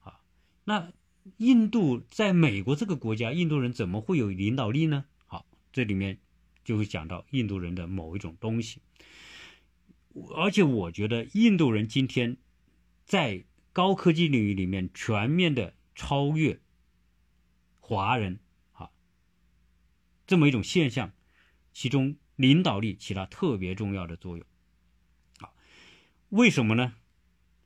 [0.00, 0.20] 啊，
[0.64, 0.92] 那
[1.38, 5.06] 印度在美国这个国家，印度人怎么会有领导力呢？
[5.26, 6.18] 好，这里面
[6.62, 8.82] 就会讲到印度人的某一种东西，
[10.36, 12.36] 而且我觉得印度人今天
[13.06, 13.44] 在。
[13.70, 16.58] 高科技领域里面全面的超越
[17.78, 18.40] 华人，
[20.28, 21.10] 这么一种现象，
[21.72, 24.46] 其中领导力起了特别重要的作用。
[25.38, 25.50] 啊，
[26.28, 26.92] 为什么呢？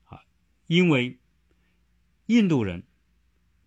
[0.04, 0.22] 啊，
[0.68, 1.18] 因为
[2.26, 2.84] 印度人，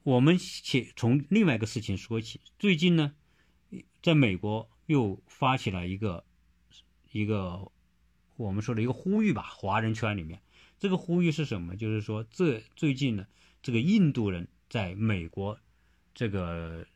[0.04, 2.40] 我们且从另外一个事情说起。
[2.58, 3.14] 最近呢，
[4.02, 6.24] 在美国又发起了一个
[7.12, 7.70] 一个
[8.38, 10.42] 我们说的一个呼吁吧，华人圈里面。
[10.80, 11.76] 这个呼吁是什么？
[11.76, 13.28] 就是说，这最近呢，
[13.62, 15.60] 这个印度人在美国
[16.14, 16.88] 这个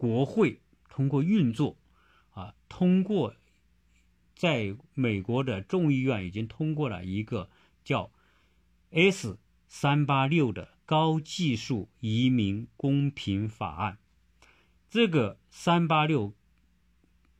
[0.00, 1.76] 国会通过运作，
[2.30, 3.36] 啊，通过
[4.34, 7.50] 在美国的众议院已经通过了一个
[7.84, 8.10] 叫
[8.90, 13.98] S 三八六的高技术移民公平法案。
[14.88, 16.32] 这个三八六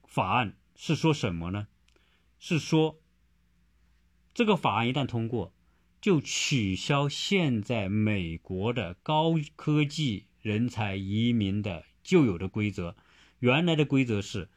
[0.07, 1.69] 法案是说什么呢？
[2.39, 3.01] 是说。
[4.35, 5.55] 这个法案一旦通过，
[5.99, 12.97] 就取消现在美国的高科技人才移民的旧有的规则。
[13.39, 14.49] 原来的规则是，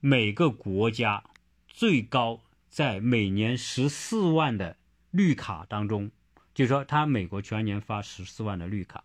[0.00, 1.24] 每个国家
[1.68, 4.76] 最高在每年十四万的
[5.10, 6.10] 绿卡当中，
[6.54, 9.04] 就是说，他美国全年发十四万的绿卡，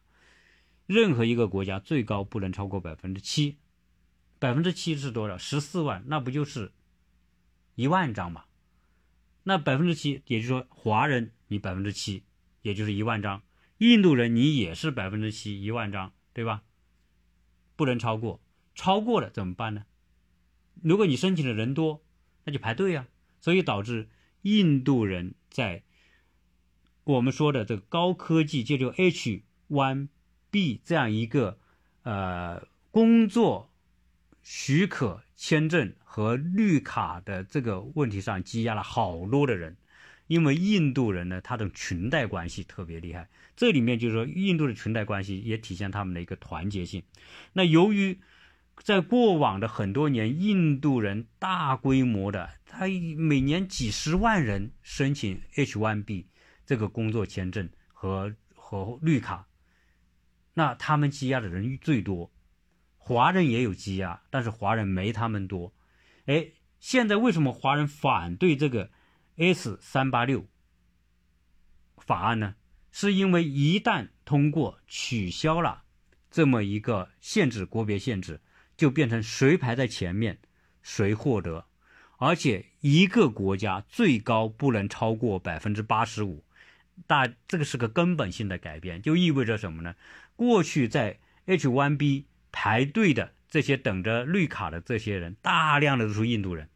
[0.87, 3.57] 任何一个国家最高不能超过百分之七。
[4.39, 5.37] 百分之七是多少？
[5.37, 6.71] 十四万，那不就是
[7.75, 8.45] 一万张吗？
[9.43, 12.23] 那百分之七，也就是说，华人你百分之七，
[12.63, 13.41] 也就是一万张；
[13.77, 16.63] 印度人你也是百分之七，一万张，对吧？
[17.81, 18.39] 不能超过，
[18.75, 19.85] 超过了怎么办呢？
[20.83, 22.03] 如果你申请的人多，
[22.43, 23.07] 那就排队啊。
[23.39, 24.07] 所以导致
[24.43, 25.81] 印度人在
[27.05, 31.57] 我们说的这个高科技，就就 H1B 这样一个
[32.03, 33.71] 呃工作
[34.43, 35.95] 许可签证。
[36.13, 39.77] 和绿卡的这个问题上积压了好多的人，
[40.31, 43.27] 因为印度人呢，他的裙带关系特别厉害。
[43.57, 47.03] 这里面就是说，印度的裙带关系也体现他们的一个团结性。
[47.51, 48.17] 那由于
[48.77, 56.27] 在过往的很多年，印度人大规模的，他每年几十万人申请 H1B
[56.65, 59.45] 这个工作签证和和绿卡，
[60.53, 62.31] 那他们积压的人最多，
[62.95, 65.73] 华人也有积压，但是华人没他们多。
[66.25, 68.91] 哎，现在为什么华人反对这个
[69.37, 70.45] S 三八六
[71.97, 72.55] 法案呢？
[72.91, 75.83] 是因为一旦通过取消了
[76.29, 78.41] 这么一个限制，国别限制，
[78.75, 80.39] 就变成谁排在前面，
[80.81, 81.65] 谁获得，
[82.17, 86.43] 而且一个国家最高不能超过百分之八十五。
[87.07, 89.95] 大这个是个根本性的改变，就意味着什么呢？
[90.35, 96.69] 过去在 H1B 排队的这些等着绿卡的这些人，大量的都是印度人。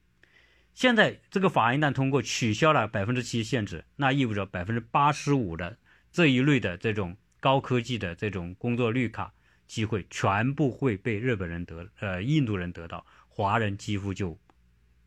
[0.75, 5.75] 现在这个法案一旦通过，取消了百分之七限制，那意味着百分之八十五的
[6.11, 9.33] 这一类的这种高科技的这种工作绿卡
[9.65, 14.37] 机会，全部会被日本人得呃印度人得到，华人几乎就。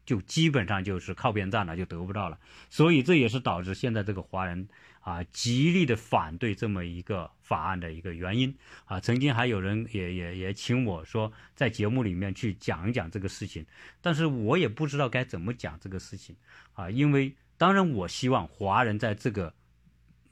[0.07, 2.39] 就基本上就是靠边站了，就得不到了，
[2.71, 4.67] 所以这也是导致现在这个华人
[5.09, 9.01] 啊极力的反对这么一个法案的一个原因啊。
[9.01, 13.65] 曾经还有人也也也请我说在节目里面去讲一讲这个事情，
[14.01, 16.37] 但是我也不知道该怎么讲这个事情
[16.75, 19.55] 啊，因为当然我希望华人在这个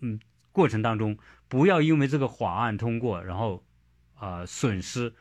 [0.01, 0.21] 嗯
[0.53, 1.17] 过程当中
[1.49, 3.65] 不要因为这个法案通过，然后
[4.15, 5.15] 啊损失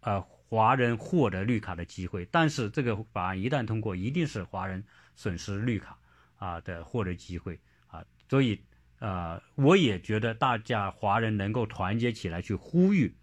[0.00, 0.24] 啊。
[0.50, 4.84] 华人获得绿卡的机会，但是这个法案一旦通过，一定是华人
[5.14, 5.96] 损失绿卡
[6.38, 8.60] 啊的获得机会啊，所以
[9.00, 13.14] 呃，我也觉得大家华人能够团结起来去呼吁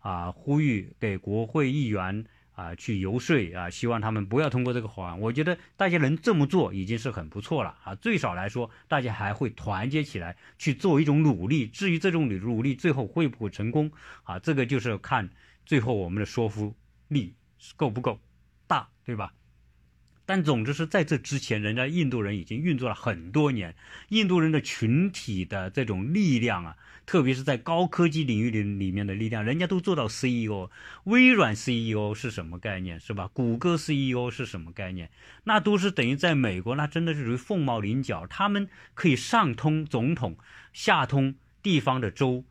[0.00, 5.18] 啊，呼吁给国会议员啊去游说啊，希望他们不要通过这个法案。
[5.20, 11.66] 我觉得大家能这么做已经是很不错了啊，最少来说，大家还会团结起来去做一种努力。
[11.66, 13.90] 至于这种努努力最后会不会成功
[14.22, 15.28] 啊，这个就是看。
[15.64, 16.74] 最后，我们的说服
[17.06, 17.34] 力
[17.76, 18.18] 够不够
[18.66, 19.32] 大，对吧？
[20.24, 23.74] 但总之是在这之前，人家印度人已经运作了很多年。
[24.08, 30.70] 印度人的群体的这种力量啊，特别是在高科技领域里里面的力量，人家都做到 CEO。
[31.04, 33.28] 微软 CEO 是什么概念，是吧？
[33.32, 35.10] 谷歌 CEO 是什么概念？
[35.44, 38.26] 那都是等于在美国，那真的是属于凤毛麟角。
[38.26, 40.36] 他们可以上通总统，
[40.72, 42.44] 下通地方的州，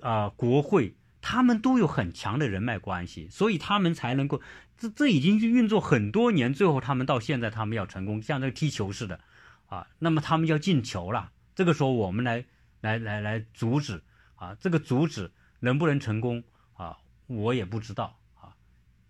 [0.00, 0.95] 啊，国会。
[1.28, 4.40] 他们都有很强的人脉关系，所以他们才能够，
[4.78, 9.18] 这这已经运作很多年，最后他们到现在他们要成功，像这个踢球似的，
[9.66, 12.44] 啊，那么他们要进球了，这个时候我们来
[12.80, 14.04] 来来来阻止，
[14.36, 18.54] 啊，这个阻止能不能成功啊，我也不知道啊，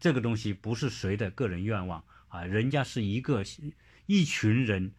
[0.01, 3.45] 这个东西不是谁的个人愿望啊，人家是一个
[4.07, 4.93] 一群人，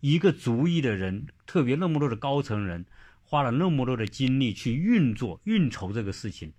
[0.00, 2.84] 一个族裔的人，特别那么多的高层人。
[3.30, 6.50] 花了那么多的精力去运作、运筹这个事情，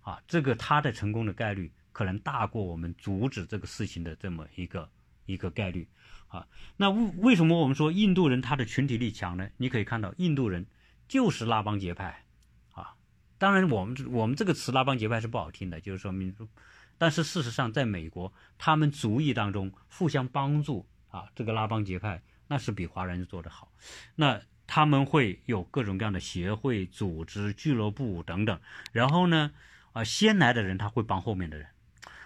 [0.00, 4.88] 啊，这个他的成功的概率可能大过我们阻止这个事情的这么一个
[5.26, 5.86] 一个概率，
[6.28, 6.46] 啊，
[6.78, 9.50] 那为为什么我们说印度人他的群体力强呢？
[9.58, 10.64] 你可以看到，印度人
[11.06, 12.24] 就是拉帮结派，
[12.72, 12.94] 啊，
[13.36, 16.48] 当然我们我们这个词拉帮结派是不好听的，就是说民族，
[16.96, 23.70] 但是事实上，在美国，他们族裔当中互相帮助，啊，这个拉帮结派那是比华人做得好，
[24.14, 24.40] 那。
[24.74, 28.58] 他们会有各种各样的协会、组织、俱乐部等等，
[28.90, 29.52] 然后呢，
[29.92, 31.68] 啊，先来的人他会帮后面的人，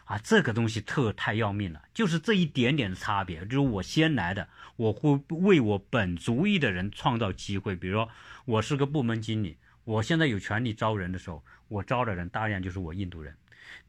[0.07, 8.09] 啊，这个东西特太要命了，就是这一点点的差别，就是我先来的，我会为我本族裔的人创造机会，比如说
[8.47, 13.37] 我是个部门经理，我现在有权利招人的时候，我招的人大量就是我印度人，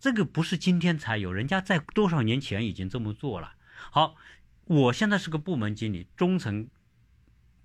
[0.02, 3.54] 这个不是今天才有，人家在多少年前已经这么做了。
[3.90, 4.18] 好，
[4.66, 6.68] 我现在是个部门经理，中层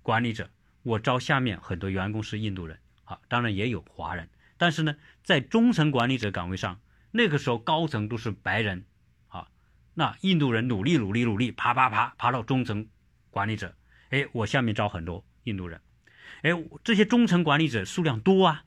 [0.01, 0.49] 管理者。
[0.85, 8.85] 我招下面很多员工是印度人，啊，当然也有华人，但是呢，在中层管理者岗位上，那个时候高层都是白人，
[9.29, 9.47] 啊，
[9.95, 12.87] 那印度人努力努力努力，爬爬爬爬到中层
[13.31, 13.75] 管理者，
[14.11, 15.81] 哎，我下面招很多印度人，
[16.43, 16.51] 哎，
[16.83, 18.65] 这些中层管理者数量多啊，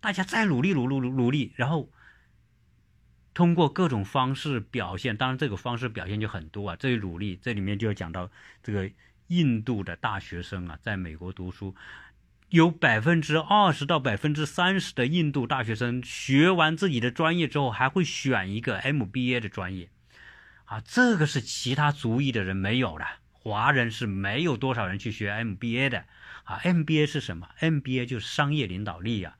[0.00, 1.90] 大家再努力努努努努力，然后
[3.32, 8.30] 通过各种方式表现，当然这个方式表现就很多啊，这一努力这里面就要讲到
[8.62, 8.90] 这个。
[9.28, 11.74] 印度的大学生啊，在美国读书，
[12.50, 19.88] 有百分之二十到百分之三十的印度大学生学完自己的专业之后，还会选一个 MBA 的专业，
[20.66, 26.04] 啊，这个是其他族裔的人没有的，华人是没有多少人去学 MBA 的，
[26.44, 29.36] 啊，MBA 是什么？MBA 就是商业领导力呀，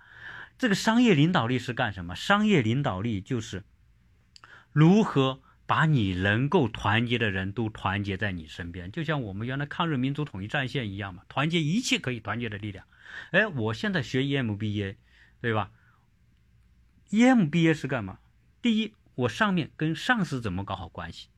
[0.56, 2.16] 这个商业领导力是干什么？
[2.16, 3.64] 商业领导力就是
[4.72, 5.40] 如何。
[5.66, 12.86] 把你能够团结的人都团结在你身边，就像我们原来抗日民族统一战线一样嘛，团结一切可以团结的力量。
[13.30, 14.96] 哎，我现在学 EMBA，
[15.40, 15.70] 对吧
[17.10, 18.18] ？EMBA 是干嘛？
[18.60, 21.28] 第一，我上面跟上司怎么搞好关系，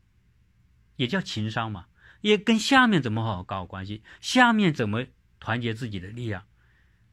[0.97, 1.87] 也叫情商嘛。
[2.22, 5.05] 也跟下面怎么好好搞好关系，下面怎么
[5.39, 6.45] 团结自己的力量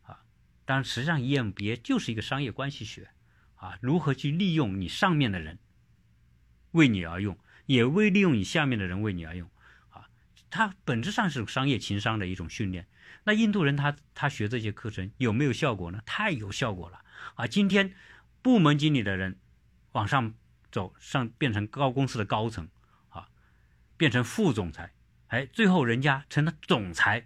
[0.04, 0.24] 啊？
[0.66, 3.10] 当然，实际上 EMBA 就是一个商业关系学，
[3.56, 5.60] 啊，如何去利用你上面的人
[6.74, 9.50] 为你而用，也为利用你下面的人为你而用，
[9.90, 10.08] 啊，
[10.52, 12.86] 它本质上是商业情商的一种训练。
[13.24, 16.02] 那印度人他他学这些课程有没有效果呢？
[16.06, 17.00] 太有效果了
[17.36, 17.48] 啊！
[17.48, 17.94] 今天
[18.42, 19.40] 部门经理的人
[19.94, 20.34] 往上
[20.70, 22.68] 走，上变成高公司的高层
[23.08, 23.30] 啊，
[23.96, 24.92] 变成副总裁，
[25.28, 27.26] 哎，最后人家成了总裁，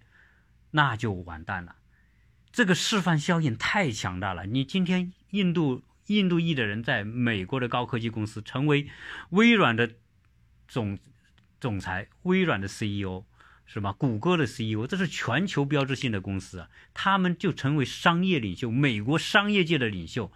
[0.71, 1.77] 那就完蛋了。
[2.51, 4.45] 这个示范效应太强大了。
[4.45, 8.87] 你今天印度印度裔的人在美国的高科技公司成为
[9.29, 9.91] 微软的
[10.67, 10.97] 总
[11.59, 13.23] 总裁，微软的 CEO。
[13.69, 13.91] 是吧？
[13.91, 20.31] 谷歌的 CEO，这是全球标志性的公司啊，他们就成为商业领袖，美国商业界的领袖，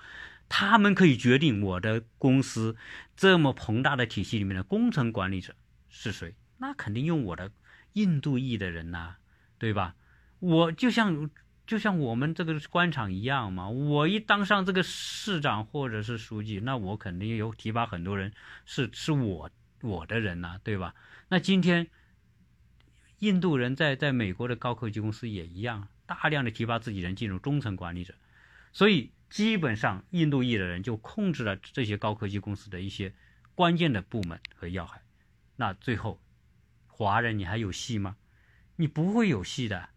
[0.49, 2.75] 他们可以决定我的公司
[3.15, 5.55] 这么庞大的体系里面的工程管理者
[5.87, 7.53] 是谁，那肯定用我的
[7.93, 9.13] 印度裔的人呐，
[9.57, 9.95] 对吧？
[10.39, 11.29] 我就像
[11.71, 18.33] 就像我们这个官场一样嘛，我一当上这个市长或者是书记，那我肯定有提拔很多人，
[18.65, 19.49] 是是我
[19.79, 20.93] 我的人呐，对吧？
[21.29, 21.87] 那今天。
[23.19, 28.15] 印度人在在美国的高科技公司也一样，大量的提拔自己人进入中层管理者，
[28.73, 33.13] 所以基本上印度裔的人就控制了这些高科技公司的一些
[33.55, 35.03] 关键的部门和要害。
[35.55, 36.19] 那最后，
[36.87, 38.17] 华人你还有戏吗？
[38.75, 39.89] 你不会有戏的，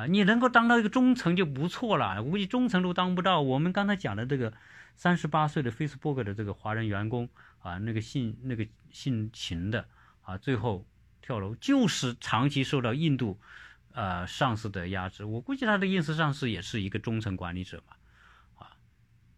[0.00, 3.40] 啊，你能够当到一个中层就不错了，我估计中层都当不到。
[3.42, 4.52] 我们刚才讲的这个
[4.96, 7.28] 三十八岁的 Facebook 的这个华人员工
[7.58, 9.86] 啊，那个姓那个姓秦的
[10.22, 10.86] 啊，最后。
[11.22, 13.38] 跳楼就是长期受到印度，
[13.92, 15.24] 呃上司的压制。
[15.24, 17.94] 我估计他的印度上司也是一个中层管理者嘛，
[18.56, 18.72] 啊，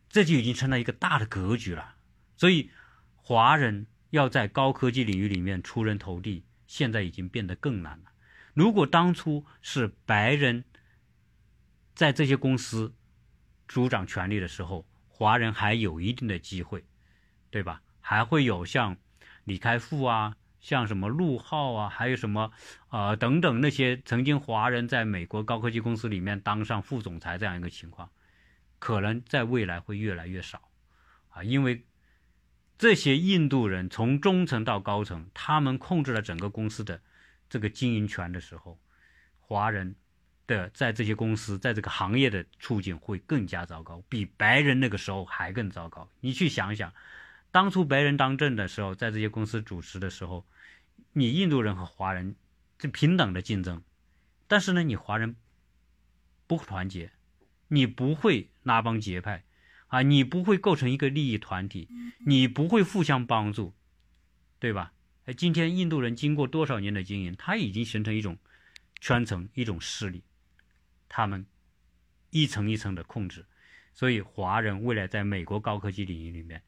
[0.08, 1.96] 这就已经成了一个大的格局了。
[2.36, 2.70] 所以，
[3.16, 8.11] 华人要在高科技领域里面出人头地，现在已经变得更难了。
[8.54, 10.64] 如果当初是白人
[11.94, 12.94] 在这些公司
[13.66, 16.84] 主掌权力的时候，华人还有一定的机会，
[17.50, 17.82] 对吧？
[18.00, 18.96] 还会有像
[19.44, 20.36] 李开复啊。
[20.60, 22.52] 像什么陆浩啊，还有什么，
[22.90, 28.08] 呃等等那些曾经华人在美国高科技公司里面当上副总裁这样一个情况，
[28.78, 30.70] 可能在未来会越来越少，
[31.30, 31.84] 啊，因为
[32.78, 37.02] 这些印度人从中层到高层，他们控制了整个公司的
[37.52, 38.80] 这个经营权的时候，
[39.38, 39.94] 华人
[40.46, 46.08] 的在这些公司在这个行业的处境会更加糟糕，比白人那个时候还更糟糕。
[46.20, 46.90] 你去想想。
[47.50, 50.46] 当初白人当政的时候，在这些公司主持的时候，
[51.12, 52.34] 你印度人和华人
[52.78, 53.82] 是平等的竞争，
[54.48, 55.36] 但是呢，你华人
[56.46, 57.12] 不团结，
[57.68, 59.44] 你不会拉帮结派，
[59.88, 61.90] 啊，你不会构成一个利益团体，
[62.24, 63.74] 你不会互相帮助，
[64.58, 64.94] 对吧？
[65.26, 68.38] 哎，今天印度人经过多少年的经营，他已经形成一种
[69.00, 70.24] 圈层、一种势力，
[71.08, 71.46] 他们
[72.30, 73.46] 一层一层的控制，
[73.92, 76.62] 所以华人未来在美国高科技领域里面。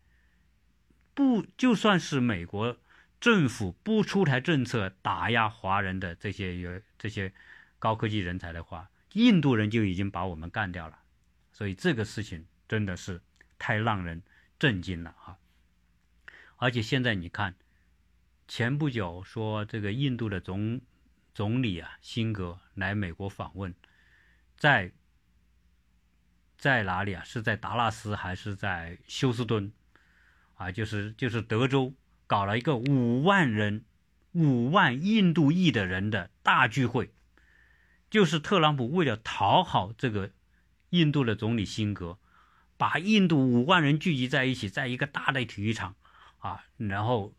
[1.14, 2.78] 不，就算是美国
[3.20, 7.32] 政府不出台政策打压华人的这些有这些
[7.78, 11.00] 高科技人才的话，印度人就已经把我们干掉了。
[11.52, 13.20] 所以这个事情真的是
[13.58, 14.22] 太让人
[14.58, 15.38] 震惊了哈！
[16.56, 17.54] 而且现在你看，
[18.46, 20.80] 前不久说这个印度的总
[21.34, 23.74] 总理啊辛格来美国访问，
[24.56, 24.92] 在
[26.56, 27.24] 在哪里啊？
[27.24, 29.72] 是在达拉斯还是在休斯敦？
[30.54, 31.94] 啊，就是就是德州
[32.26, 33.84] 搞了一个五万人、
[34.32, 37.12] 五万印度裔的人的大聚会，
[38.08, 40.30] 就是特朗普为了讨好这个
[40.90, 42.18] 印度的总理辛格，
[42.76, 45.96] 把印度五万人聚集在一起，在一个大的体育场
[46.38, 47.34] 啊，然后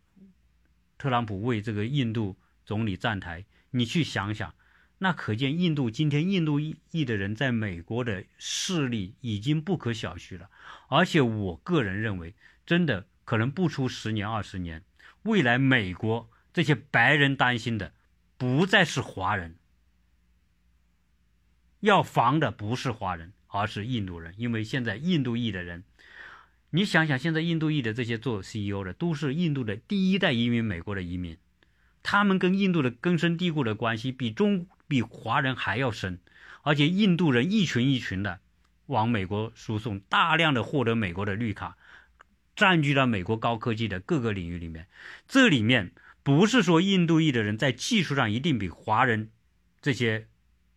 [0.97, 2.35] 特朗普为这个印度
[2.65, 3.45] 总理站台。
[3.71, 4.53] 你去想想，
[4.97, 10.49] 那可见印度今天印度裔的人在美国的势力已经不可小觑了。
[10.87, 12.33] 而且我个人认为。
[12.65, 14.83] 真的可能不出十年二十年，
[15.21, 17.93] 未来美国这些白人担心的
[18.39, 19.57] 不再是华人，
[21.81, 24.33] 要防的不是华人，而是印度人。
[24.39, 25.83] 因为现在印度裔的人，
[26.75, 31.37] 你想想，现在印度裔的这些做 CEO 的都是印度的第一代移民美国的移民，
[32.03, 36.19] 他们跟印度的根深蒂固的关系比中比华人还要深，
[36.63, 38.41] 而且印度人一群一群的
[38.87, 41.77] 往美国输送，大量的获得美国的绿卡。
[42.57, 44.87] 占据了美国高科技的各个领域里面，
[45.29, 49.29] 这里面不是说印度裔的人在技术上一定比华人
[49.81, 50.27] 这些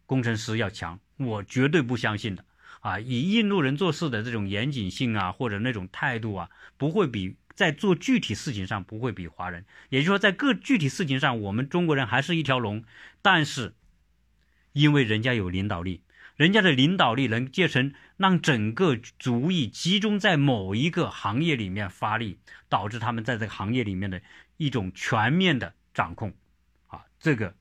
[0.07, 2.45] 工程师要强，我绝对不相信的。
[2.81, 2.99] 啊！
[3.01, 9.65] 以印度人做事的这种严谨性啊，或者那种态度啊，不会比在做具体事情上不会比华人。
[9.89, 12.85] 也就是说，在各具体事情上，我们中国人还是一条龙，
[13.21, 13.75] 但是
[14.73, 16.03] 因为人家有领导力，
[16.37, 24.23] 人家的领导力能建成让整个族裔集中在某一个行业里面发力，导致他们在这个行业里面的
[24.57, 26.33] 一种全面的掌控，
[26.87, 27.55] 啊，这个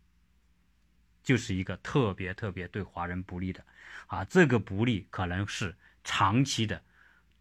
[1.27, 3.61] 就是一个特别特别对华人不利的，
[4.05, 5.75] 啊，这个不利可能是
[6.05, 6.81] 长期的，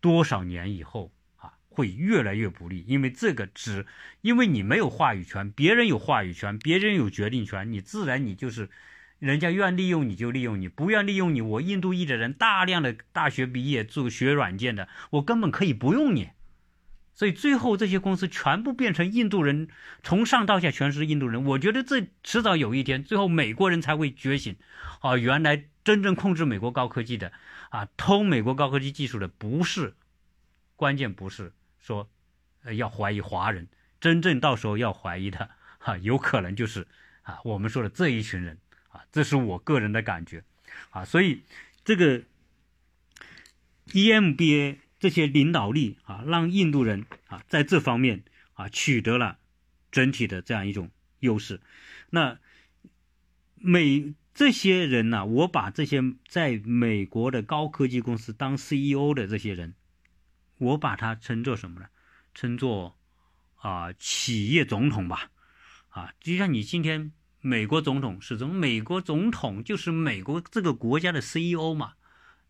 [0.00, 3.86] 多少年以后啊会越来越不利，因为这个只
[4.22, 8.68] 因为你没有话语权，别人有话语权，别人有决定权，你自然你就是。
[9.18, 16.28] 人家愿利用你就利用你，不愿利用你，我印度裔的人大量的大学毕业做学软件的，我根本可以不用你。
[17.16, 19.68] 所以最后这些公司全部变成印度人，
[20.04, 21.44] 从上到下全是印度人。
[21.46, 24.54] 我觉得这迟早有一天，最后美国人才会觉醒。
[25.00, 27.32] 啊，原来真正控制美国高科技的，
[27.70, 29.94] 啊，偷美国高科技技术的不是，
[30.76, 32.08] 关键不是说，
[32.62, 33.66] 呃，要怀疑华人，
[34.00, 36.86] 真正到时候要怀疑的，哈，有可能就是
[37.22, 38.58] 啊，我们说的这一群人。
[38.88, 40.42] 啊这是我个人的感觉，
[40.90, 41.42] 啊，所以
[41.84, 42.22] 这个
[43.88, 44.76] EMBA
[45.06, 49.38] 这些领导力啊，让印度人啊在这方面啊取得了
[49.92, 50.90] 整体的这样一种
[51.20, 51.60] 优势。
[52.10, 52.40] 那
[53.54, 59.76] 美这些人呢，我把这些在美国的高科技公司当 CEO 的这些人，
[60.58, 61.86] 我把它称作什么呢？
[62.34, 62.98] 称作
[63.54, 65.30] 啊企业总统吧，
[65.90, 67.12] 啊，就像你今天。
[67.42, 71.92] 美国总统是从美国总统就是美国这个国家的 CEO 嘛，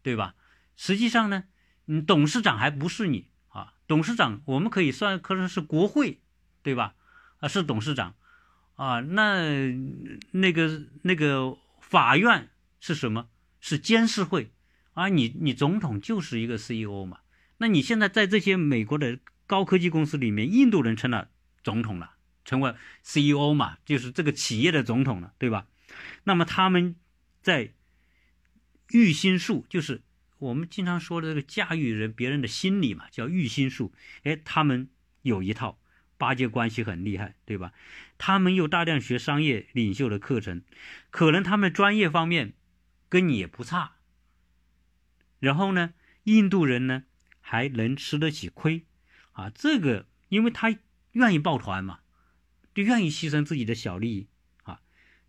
[0.03, 0.35] 对吧？
[0.75, 1.45] 实际上呢，
[1.87, 6.21] 嗯，董事长还不是你啊，董事长我们可以算可能是国会，
[6.63, 6.95] 对吧？
[7.39, 8.15] 啊，是董事长
[8.75, 9.73] 啊，那
[10.33, 13.29] 那个那个法院是什么？
[13.61, 14.53] 是监事会
[14.93, 17.19] 啊，你你总统就是一个 CEO 嘛。
[17.59, 21.29] 那你现在在这些美国的高科技公司里面，印度人成了
[21.63, 22.13] 总统了。
[22.45, 25.67] 成为 CEO 嘛，就是这个企业的总统了，对吧？
[26.23, 26.95] 那么他们
[27.43, 27.73] 在
[28.91, 30.01] 育心术，就是
[30.39, 33.93] 我们经常说的这个驾驭人别人的心理嘛，叫育心术。
[34.23, 34.89] 哎，他们
[35.23, 35.79] 有一套
[36.19, 37.73] 八阶关系很厉害，对吧？
[38.19, 40.63] 他们又大量学商业领袖的课程，
[41.11, 42.55] 可能他们专业方面
[43.09, 43.97] 跟你也不差。
[45.39, 47.05] 然后呢，印度人呢
[47.41, 48.85] 还能吃得起亏
[49.33, 50.77] 啊，这个因为他
[51.13, 52.01] 愿意抱团嘛。
[52.75, 54.29] 就愿意牺牲自己的小利益
[54.65, 54.83] 啊，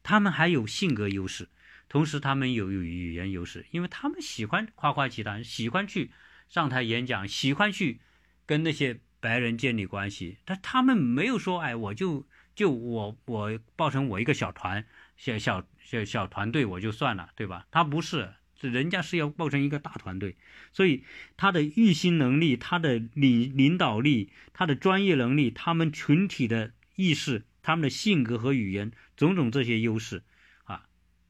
[0.03, 1.47] 他们还有性格优势，
[1.89, 6.11] 同时他们有有语言优势，因为他们喜欢夸夸其谈，喜欢去
[6.47, 7.99] 上台演讲，喜欢去
[8.45, 10.37] 跟那些白人建立关系。
[10.45, 14.85] 但他们没有说，哎，我就就我我抱成我一个小团
[15.15, 17.67] 小小小小团队我就算了，对吧？
[17.71, 20.35] 他不是，人家是要抱成一个大团队，
[20.73, 21.03] 所以
[21.35, 26.73] 他的预心能力、他的领领导力、他的专业能力、他们群体的。
[26.99, 30.23] 意识，他们的性格和语言，种种这些优势，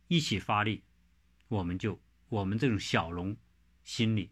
[0.08, 0.84] 一起发力，
[1.48, 2.00] 我们就
[2.30, 3.36] 我们这种小龙
[3.84, 4.32] 心理，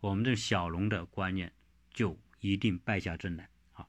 [0.00, 1.52] 我们这种小龙的观念，
[1.92, 3.86] 就一定败下阵来啊。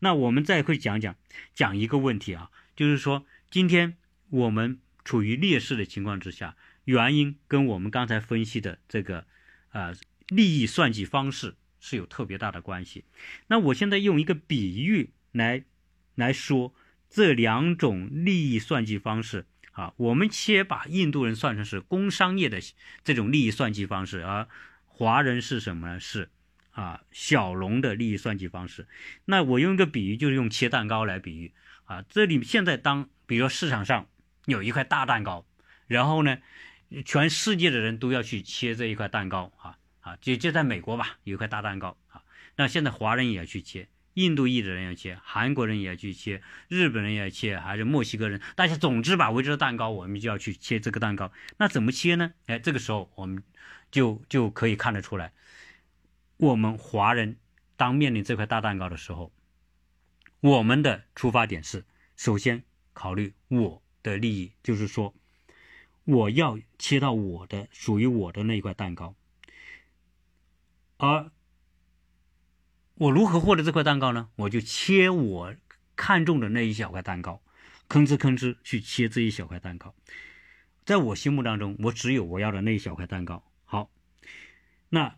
[0.00, 1.16] 那我们再会讲讲
[1.54, 3.96] 讲一个问题啊，就是说今天
[4.30, 9.26] 我们处于劣势的情况之下，原因跟我们刚才分析的这个
[9.70, 9.92] 啊
[10.28, 13.04] 利益算计方式是有特别大的关系。
[13.48, 15.64] 那我现在用一个比喻来。
[16.14, 16.74] 来说
[17.08, 22.60] 这两种利益算计方式啊，我们切把印度人算成是工商业的
[23.02, 24.46] 这种利益算计方式，而
[24.84, 26.00] 华人是什么呢？
[26.00, 26.30] 是
[26.72, 28.86] 啊小龙的利益算计方式。
[29.24, 31.52] 那我用一个比喻，就是用切蛋糕来比喻
[31.84, 32.02] 啊。
[32.08, 34.06] 这里现在当比如说市场上
[34.44, 35.46] 有一块大蛋糕，
[35.86, 36.38] 然后呢，
[37.04, 42.22] 全世界的人都要去切这一块蛋糕啊啊，就就在美国吧，有一块大蛋糕啊，
[42.56, 43.88] 那现在华人也要去切。
[44.14, 48.40] 印度裔的人要切，韩国人也要去切，日本人也要切，还是墨西哥人？
[48.54, 51.32] 大家总之吧，围着蛋糕，我们就要去切这个蛋糕。
[51.56, 52.34] 那怎么切呢？
[52.46, 53.42] 哎，这个时候我们
[53.90, 55.32] 就就可以看得出来，
[56.36, 57.36] 我们华人
[57.76, 59.32] 当面临这块大蛋糕的时候，
[60.40, 61.84] 我们的出发点是
[62.16, 65.14] 首先考虑我的利益，就是说
[66.04, 69.14] 我要切到我的属于我的那一块蛋糕，
[70.98, 71.30] 而。
[72.94, 74.28] 我如何获得这块蛋糕呢？
[74.36, 75.54] 我就切我
[75.96, 77.42] 看中的那一小块蛋糕，
[77.88, 79.94] 吭哧吭哧去切这一小块蛋糕。
[80.84, 83.42] 在我心目当中，我只有我要的那一小块蛋糕。
[83.64, 83.90] 好，
[84.90, 85.16] 那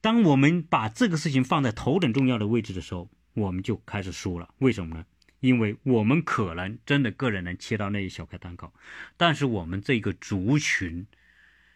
[0.00, 4.54] 当我们把这个事情放在头等重要的位置的时候，我们就开始输了。
[4.58, 5.04] 为什么呢？
[5.40, 8.72] 因为我们可能真的个人能切到那一小块蛋糕，
[9.16, 11.06] 但是我们这个族群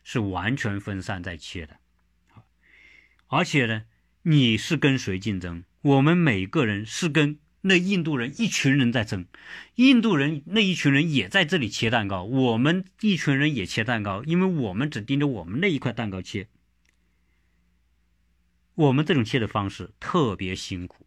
[0.05, 1.77] 是完全分散在切的，
[3.27, 3.85] 而且呢。
[4.29, 5.63] 你是跟谁竞争？
[5.83, 9.27] 我们每个人是跟那印度人一群人在争，
[9.77, 16.49] 印度人那一群人也在这里切蛋糕，我们一群人也切蛋糕，因为我们只盯着我们那一块蛋糕切。
[18.75, 21.07] 我们这种切的方式特别辛苦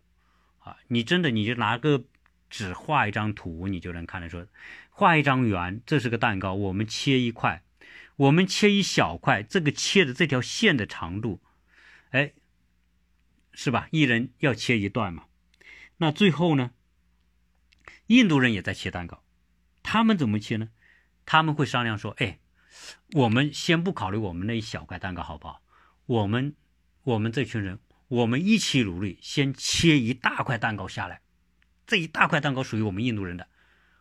[0.60, 0.78] 啊！
[0.88, 2.06] 你真的你就拿个
[2.50, 4.48] 纸画一张图，你就能看得出，
[4.92, 7.64] 画一张圆，这是个蛋糕，我们切一块，
[8.16, 11.42] 我们切一小块，这个切的这条线的长度，
[12.12, 12.32] 哎，
[13.62, 13.90] 是吧？
[13.92, 15.26] 一人要切一段嘛。
[15.98, 16.72] 那最后呢？
[18.08, 19.22] 印度人也在切蛋糕，
[19.84, 20.70] 他们怎么切呢？
[21.26, 22.40] 他们会商量说：“哎，
[23.12, 25.62] 我们先不考虑我们那一小块蛋糕好不好？
[26.06, 26.56] 我们，
[27.04, 31.20] 我们这群人，我们一起努力，先切一大块蛋糕下来。
[31.86, 33.50] 这一大块蛋糕属于我们印度人的。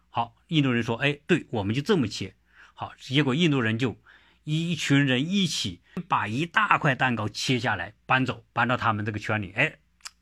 [0.08, 2.36] 好，印度人说：‘哎，对，我们就这么切。’
[2.74, 4.00] 好，结果印度人就
[4.56, 9.52] 一群人一起把一大块蛋糕切下来，搬走，搬到他们这个圈里。
[9.54, 9.74] 哎。”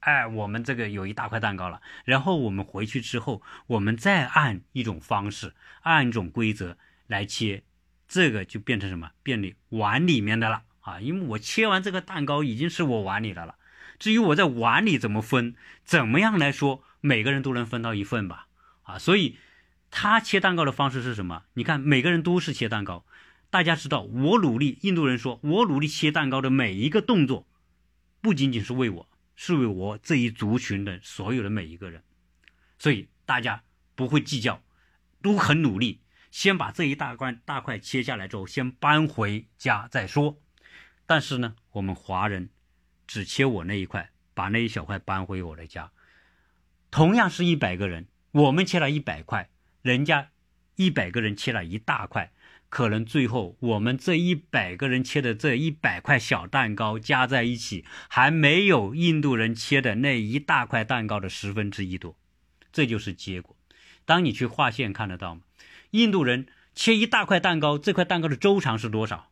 [0.07, 5.53] 哎，我们这个有一大块蛋糕了，然后我们回去之后，我们再按一种方式，
[5.83, 7.65] 按一种规则来切，
[8.07, 9.11] 这个就变成什么？
[9.25, 11.01] 变成碗里面的了啊！
[11.01, 13.57] 因为我切完这个蛋糕已经是我碗里的了，
[13.99, 18.47] 至于我在碗里怎么分，怎么样来说，每个人都能分到一份吧？
[18.85, 19.39] 啊，所以
[19.91, 21.43] 他切蛋糕的方式是什么？
[21.55, 23.05] 你看，每个人都是切蛋糕，
[23.57, 27.49] 大家知道，我努力，印度人说我努力切蛋糕的每一个动作，
[28.21, 29.09] 不仅仅是为我。
[29.35, 32.03] 是为我这一族群的所有的每一个人，
[32.79, 33.63] 所以大家
[33.95, 34.63] 不会计较，
[35.23, 40.39] 都很努力，先把这一大块大块切下来之后，先搬回家再说。
[41.07, 42.51] 但是呢，我们华人
[43.07, 45.91] 只切我那一块，把那一小块搬回我的家。
[46.91, 49.49] 同样是一百个人，我们切了一百块，
[49.81, 50.29] 人家
[50.75, 52.33] 一百个人切了一大块。
[52.69, 62.19] 可能最后我们这一百个人切的这一百块小蛋糕加在一起，还没有印度人切的那一大块蛋糕的十分之一多，
[62.73, 63.57] 这就是结果。
[64.05, 65.43] 当你去画线看得到吗？
[65.93, 69.31] 印度人切一大块蛋糕，这块蛋糕的周长是多少？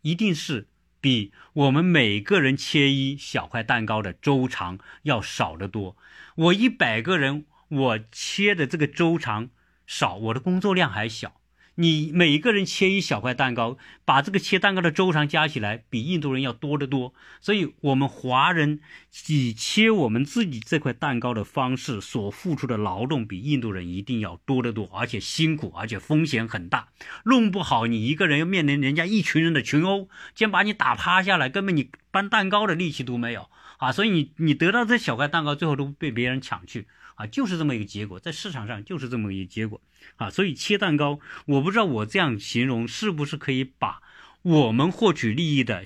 [0.00, 0.68] 一定是
[1.00, 5.96] 比我们每个人切一小块蛋糕的周长要少得多。
[6.34, 9.50] 我一百个人，我切的这个周长
[9.86, 11.40] 少，我的工作量还小。
[11.76, 17.14] 你每一个人切一小块蛋糕，把这个切蛋糕的周长加起来，比印度人要多得多。
[17.40, 18.80] 所以，我们华人
[19.28, 26.88] 以切我们自己这块蛋糕的方式所付出的劳动，比印度人一定要多得多，而且辛苦，而且风险很大。
[27.24, 33.48] 弄不好，你一个人要面临人家一群人的群殴，先把你打趴下来，根本你搬蛋糕的力气都没有
[33.78, 33.90] 啊！
[33.90, 36.86] 所以，你你得到这小块蛋糕，最后都被别人抢去。
[37.22, 39.80] 啊，就是这么一个结果，在市场上就是这么一个结果
[40.16, 44.02] 啊，所以切蛋糕，我不知道我这样形容是不是可以把
[44.42, 45.84] 我们获取利益的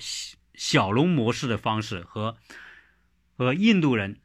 [0.55, 2.37] 小龙模式的方式和
[3.37, 4.19] 和印度人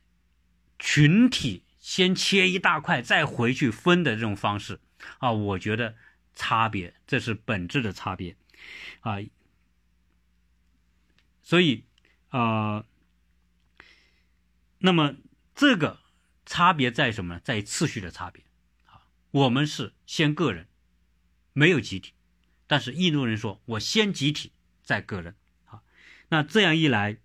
[0.79, 4.81] 群体先切一大块再回去分的这种方式
[5.19, 5.95] 啊，我觉得
[6.35, 8.37] 差别这是本质的差别
[9.01, 9.19] 啊，
[11.43, 11.85] 所以
[12.31, 12.87] 啊，
[14.79, 15.17] 那么
[15.55, 16.01] 这个。
[16.53, 17.41] 差别在什么呢？
[17.43, 18.45] 在于次序的差别，
[18.85, 20.69] 啊，我们是先个人，
[21.55, 22.13] 没有集体，
[22.67, 25.35] 但是印度人说我先集体再个人，
[25.65, 25.81] 啊，
[26.29, 27.17] 那这样一来，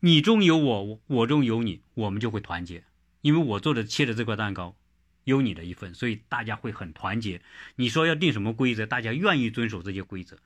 [0.00, 2.84] 你中有我，我中有你，我们就会团结，
[3.22, 4.76] 因为我做的切的这块蛋糕
[5.24, 7.40] 有你的一份，所以大家会很团结。
[7.76, 10.36] 你说要定什么规则，大家愿意遵守这些规则。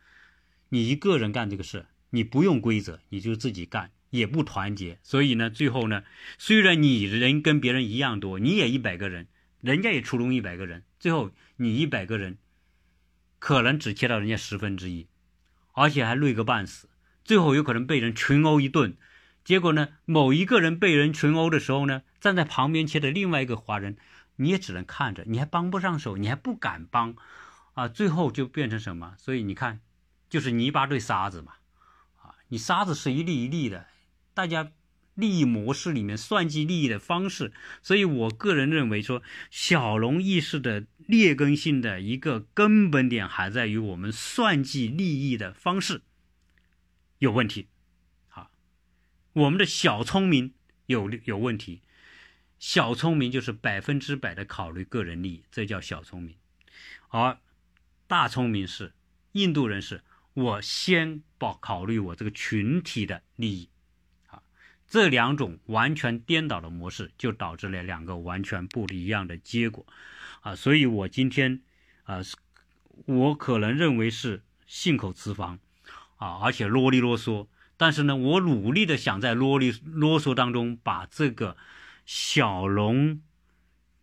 [0.68, 3.91] 你一个人干这个事，你不用规则，你就自己干。
[4.11, 6.03] 也不团结，所以呢，最后呢，
[6.37, 9.29] 虽然你人跟别人一样多，你也一百个人，
[9.61, 12.37] 人家也出动一百个人，最后你一百个人，
[13.39, 15.07] 可能只切到人家十分之一，
[15.73, 16.89] 而且还累个半死，
[17.25, 18.97] 最后有可能被人群殴一顿，
[19.45, 23.97] 结果呢，某一个人被人群殴的时候呢，站在旁边切的另外一个华人，
[24.37, 27.15] 你也只能看着，你还帮不上手，你还不敢帮，
[27.75, 29.15] 啊，最后就变成什么？
[29.19, 29.81] 所以你看，
[30.29, 31.53] 就是泥巴对沙子嘛，
[32.21, 33.87] 啊，你沙子是一粒一粒的。
[34.35, 34.72] 大家
[35.14, 37.53] 利益模式里面算计利益的方式，
[37.83, 46.03] 所以我个人认为说，小农意识的劣根性的一个根本点还在于我们算计利益的方式
[47.18, 47.68] 有问题。
[48.28, 48.51] 好，
[49.33, 50.55] 我们的小聪明
[50.87, 51.83] 有有问题，
[52.59, 56.37] 小聪明就是百分之百的考虑个人利益，这叫小聪明，
[57.09, 57.39] 而
[58.07, 58.95] 大聪明是
[59.33, 60.03] 印度人是，
[60.35, 63.70] 我先保考虑我这个群体的利益。
[64.91, 69.86] 这两种完全颠倒的模式，就导致了两个完全不一样的结果，
[70.41, 71.62] 啊，所以我今天，
[72.03, 72.18] 啊，
[73.07, 75.61] 我可能认为是信口雌黄，
[76.16, 81.57] 啊，而且啰里啰嗦，但是呢，我努力的想在啰里啰嗦当中把这个
[82.05, 83.22] 小龙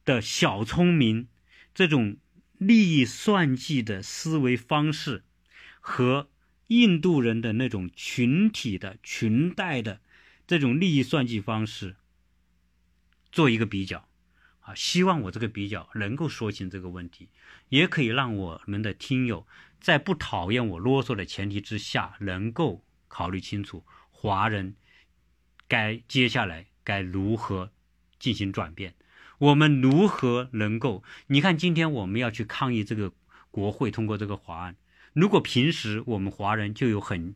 [0.06, 1.28] 的小聪明，
[1.76, 2.16] 这种
[2.58, 5.26] 利益算计的思维方式
[5.82, 6.30] 和
[6.68, 10.00] 印度人的那种群体的群带的
[10.48, 11.98] 这种利益算计方式
[13.32, 14.08] 做一个比较。
[14.62, 17.30] 啊，希望我这个比较能够说清这个问题，
[17.70, 19.48] 也可以让我们的听友
[19.80, 24.76] 在不讨厌我啰嗦的前提之下，能够考虑清楚华人
[25.70, 27.72] 该接下来该如何
[28.20, 28.96] 进行转变。
[29.38, 31.02] 我们如何能够？
[31.28, 33.14] 你看，今天我们要去抗议这个
[33.50, 34.76] 国会通过这个法案，
[35.14, 37.36] 如果平时我们华人就有很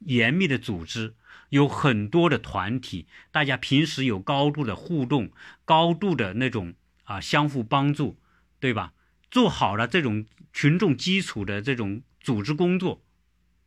[0.00, 1.14] 严密的组织。
[1.50, 5.30] 有很多的团体，大家平时有高度的互动，
[5.64, 6.74] 高度的那种
[7.04, 8.18] 啊相互帮助，
[8.60, 8.92] 对吧？
[9.30, 13.02] 做好了这种群众基础的这种组织工作，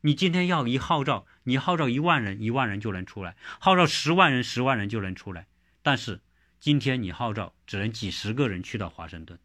[0.01, 5.45] 你今天要一号召，你号召一万人，一万人就能出来；号召十万人，十万人就能出来。
[5.84, 6.22] 但是
[6.59, 9.39] 今天你号召只能几十个人去到华盛顿，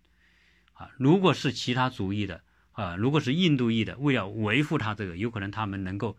[0.72, 6.16] 啊，如果是其他族裔的啊，如果是印度裔的，为了维护他这个，有可能他们能够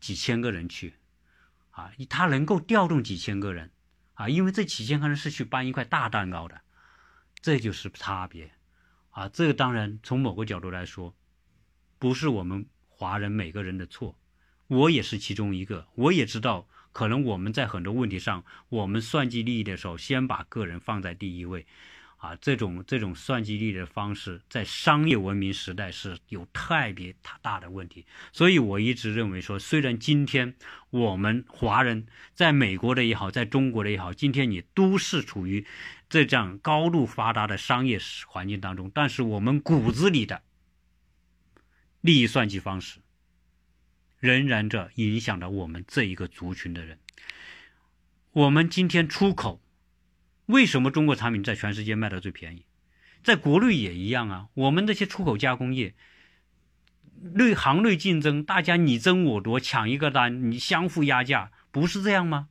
[0.00, 0.94] 几千个人去。
[1.72, 3.70] 啊，他能够调动几千个人，
[4.14, 6.60] 啊，因为这几千个人是去搬一块大蛋糕的，
[7.40, 8.52] 这就是差别，
[9.10, 11.14] 啊，这个当然从某个角度来说，
[11.98, 14.18] 不是我们华人每个人的错，
[14.68, 21.66] 我也是其中一个，我也知道，可能我们在很多问题上，我们算计利益的时候，先把个人放在第一位。
[22.22, 27.12] 啊，这种这种算计力的方式，在商业文明时代是有特别
[27.42, 28.06] 大的问题。
[28.32, 30.54] 所以我一直认为说，虽然今天
[30.90, 35.66] 我们华人在美国的也好，在中国的也好，今天你都是处于
[36.08, 37.98] 这样高度发达的商业
[38.28, 40.42] 环境当中，但是我们骨子里的
[42.00, 43.00] 利益算计方式，
[44.20, 47.00] 仍然着影响着我们这一个族群的人。
[48.30, 49.60] 我们今天出口。
[50.46, 52.64] 为什么中国产品在全世界卖的最便宜？
[53.22, 54.48] 在国内也一样啊。
[54.54, 55.94] 我们这些出口加工业，
[57.34, 62.48] 内行内竞争，大家你争我夺，抢一个单，你相互压价，不是这样吗？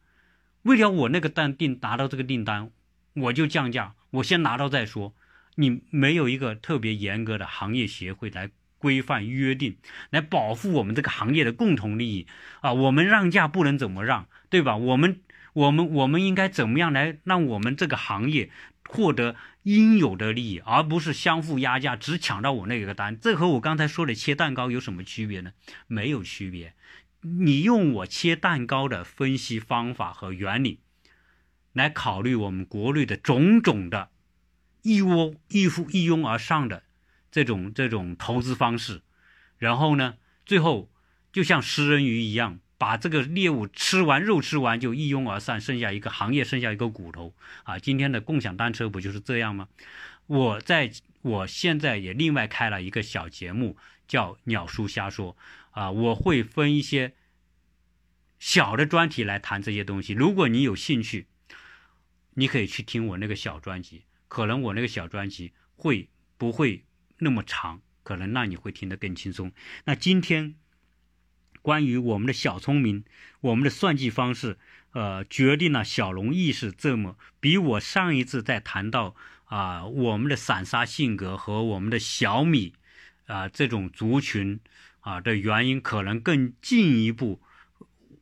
[0.62, 2.72] 为了我那个单订拿到这个订单，
[3.14, 5.14] 我就降价，我先拿到再说。
[5.56, 9.76] 你没有一个特别严格的行业协会来规范约定，
[10.10, 12.26] 来保护我们这个行业的共同利益
[12.62, 12.72] 啊。
[12.72, 14.78] 我们让价不能怎么让，对吧？
[14.78, 15.20] 我们。
[15.54, 18.50] 我们我们应该怎么样来让我们这个行业
[18.88, 23.20] 获得应有的利益，而不是相互压价，只抢到我那个单？
[23.20, 25.52] 这和我刚才说的切蛋糕有什么区别呢？
[25.88, 26.74] 没有区别。
[27.22, 30.80] 你用我切蛋糕的分析方法和原理
[31.74, 34.10] 来考虑我们国内的种种的
[34.82, 36.82] 一窝一呼一拥而上的
[37.30, 39.02] 这种这种投资方式，
[39.58, 40.90] 然后呢，最后
[41.32, 42.60] 就像食人鱼一样。
[42.82, 47.78] 把这个猎物吃完，肉吃完就一拥而散，剩下一个行业，剩下一个骨头啊！
[47.78, 49.68] 今天的共享单车不就是这样吗？
[50.26, 53.78] 我在我现在也另外开了一个小节目，
[54.08, 55.38] 叫“鸟叔瞎说”
[55.70, 57.14] 啊，我会分一些
[58.40, 60.14] 小的专题来谈这些东西。
[60.14, 61.28] 如果你有兴趣，
[62.34, 66.84] 你可以去听我那个小专辑，可能我那个小专辑会不会
[67.20, 69.52] 那么长，可能让你会听得更轻松。
[69.86, 70.56] 那今天。
[71.62, 73.04] 关于我们的小聪明，
[73.42, 74.58] 我们的算计方式，
[74.94, 82.74] 呃，决定了小龙意识这么比我上一次在谈到啊我们的散沙性格和我们的小米
[83.28, 84.60] 啊这种族群
[85.02, 87.42] 啊的原因，可能更进一步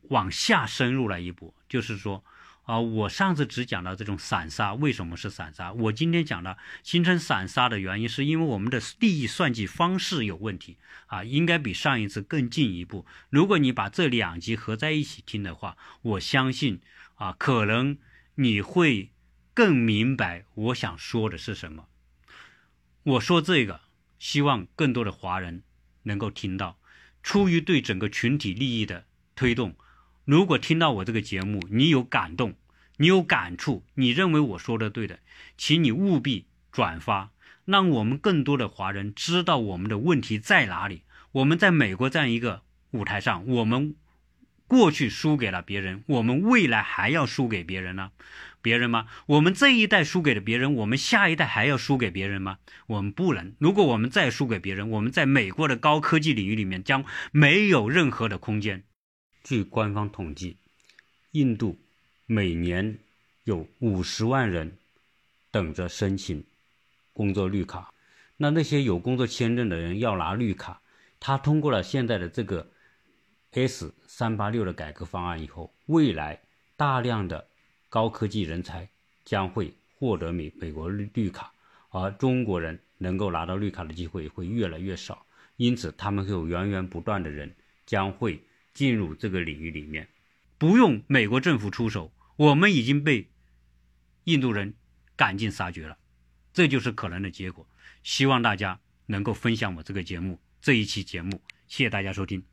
[0.08, 2.24] 往下深入了一步，就是说。
[2.62, 13.04] 啊，我上次只讲到这种散沙为什么是散沙，我今天讲的形成散沙的原因，是因为我们的利益算计方式有问题啊，应该比上一次更进一步。
[13.28, 16.80] 如果你把这两集合在一起听的话，我相信
[17.16, 17.98] 啊，可能
[18.36, 19.10] 你会
[19.52, 21.86] 更明白我想说的是什么。
[23.02, 23.80] 我说这个，
[24.18, 25.64] 希望更多的华人
[26.04, 26.78] 能够听到，
[27.22, 29.74] 出于对整个群体利益的推动。
[30.30, 32.54] 如果听到我这个节目，你有感动，
[32.98, 35.18] 你有感触，你认为我说的对的，
[35.56, 37.32] 请你务必转发，
[37.64, 41.02] 让我们更多的华人知道我们的问题在哪里。
[41.32, 42.62] 我们在美国这样一个
[42.92, 43.96] 舞台上，我们
[44.68, 48.12] 过去输给了别人，我们未来还要输给别人呢？
[48.62, 49.08] 别人吗？
[49.26, 52.58] 我们这一代输给了别人，我们下一代还要输给别人吗？
[52.86, 53.52] 我们不能。
[53.58, 58.84] 如果我们再输给别人，我们在美国的高科技领域里面将没有任何的空间。
[59.42, 60.56] 据官方统计，
[61.32, 61.78] 印度
[62.26, 62.98] 每年
[63.44, 64.76] 有五十万人
[65.50, 66.44] 等着申请
[67.12, 67.92] 工作绿卡。
[68.36, 70.80] 那那些有工作签证的人要拿绿卡，
[71.18, 72.70] 他通过了现在的这个
[73.52, 76.40] S 三八六的改革方案以后，未来
[76.76, 77.46] 大量的
[77.88, 78.88] 高科技人才
[79.24, 81.52] 将会获得美美国绿绿卡，
[81.90, 85.26] 而中国人能够拿到绿卡的机会会越来越少，
[85.56, 88.42] 因此他们会有源源不断的人将会
[88.80, 90.08] 进入这个领域里面，
[90.56, 93.28] 不用美国政府出手，我们已经被
[94.24, 94.72] 印度人
[95.16, 95.98] 赶尽杀绝了，
[96.54, 97.68] 这就是可能的结果。
[98.02, 102.49] 希望大家能够分享我这个节目这一期节目，谢谢大家收听。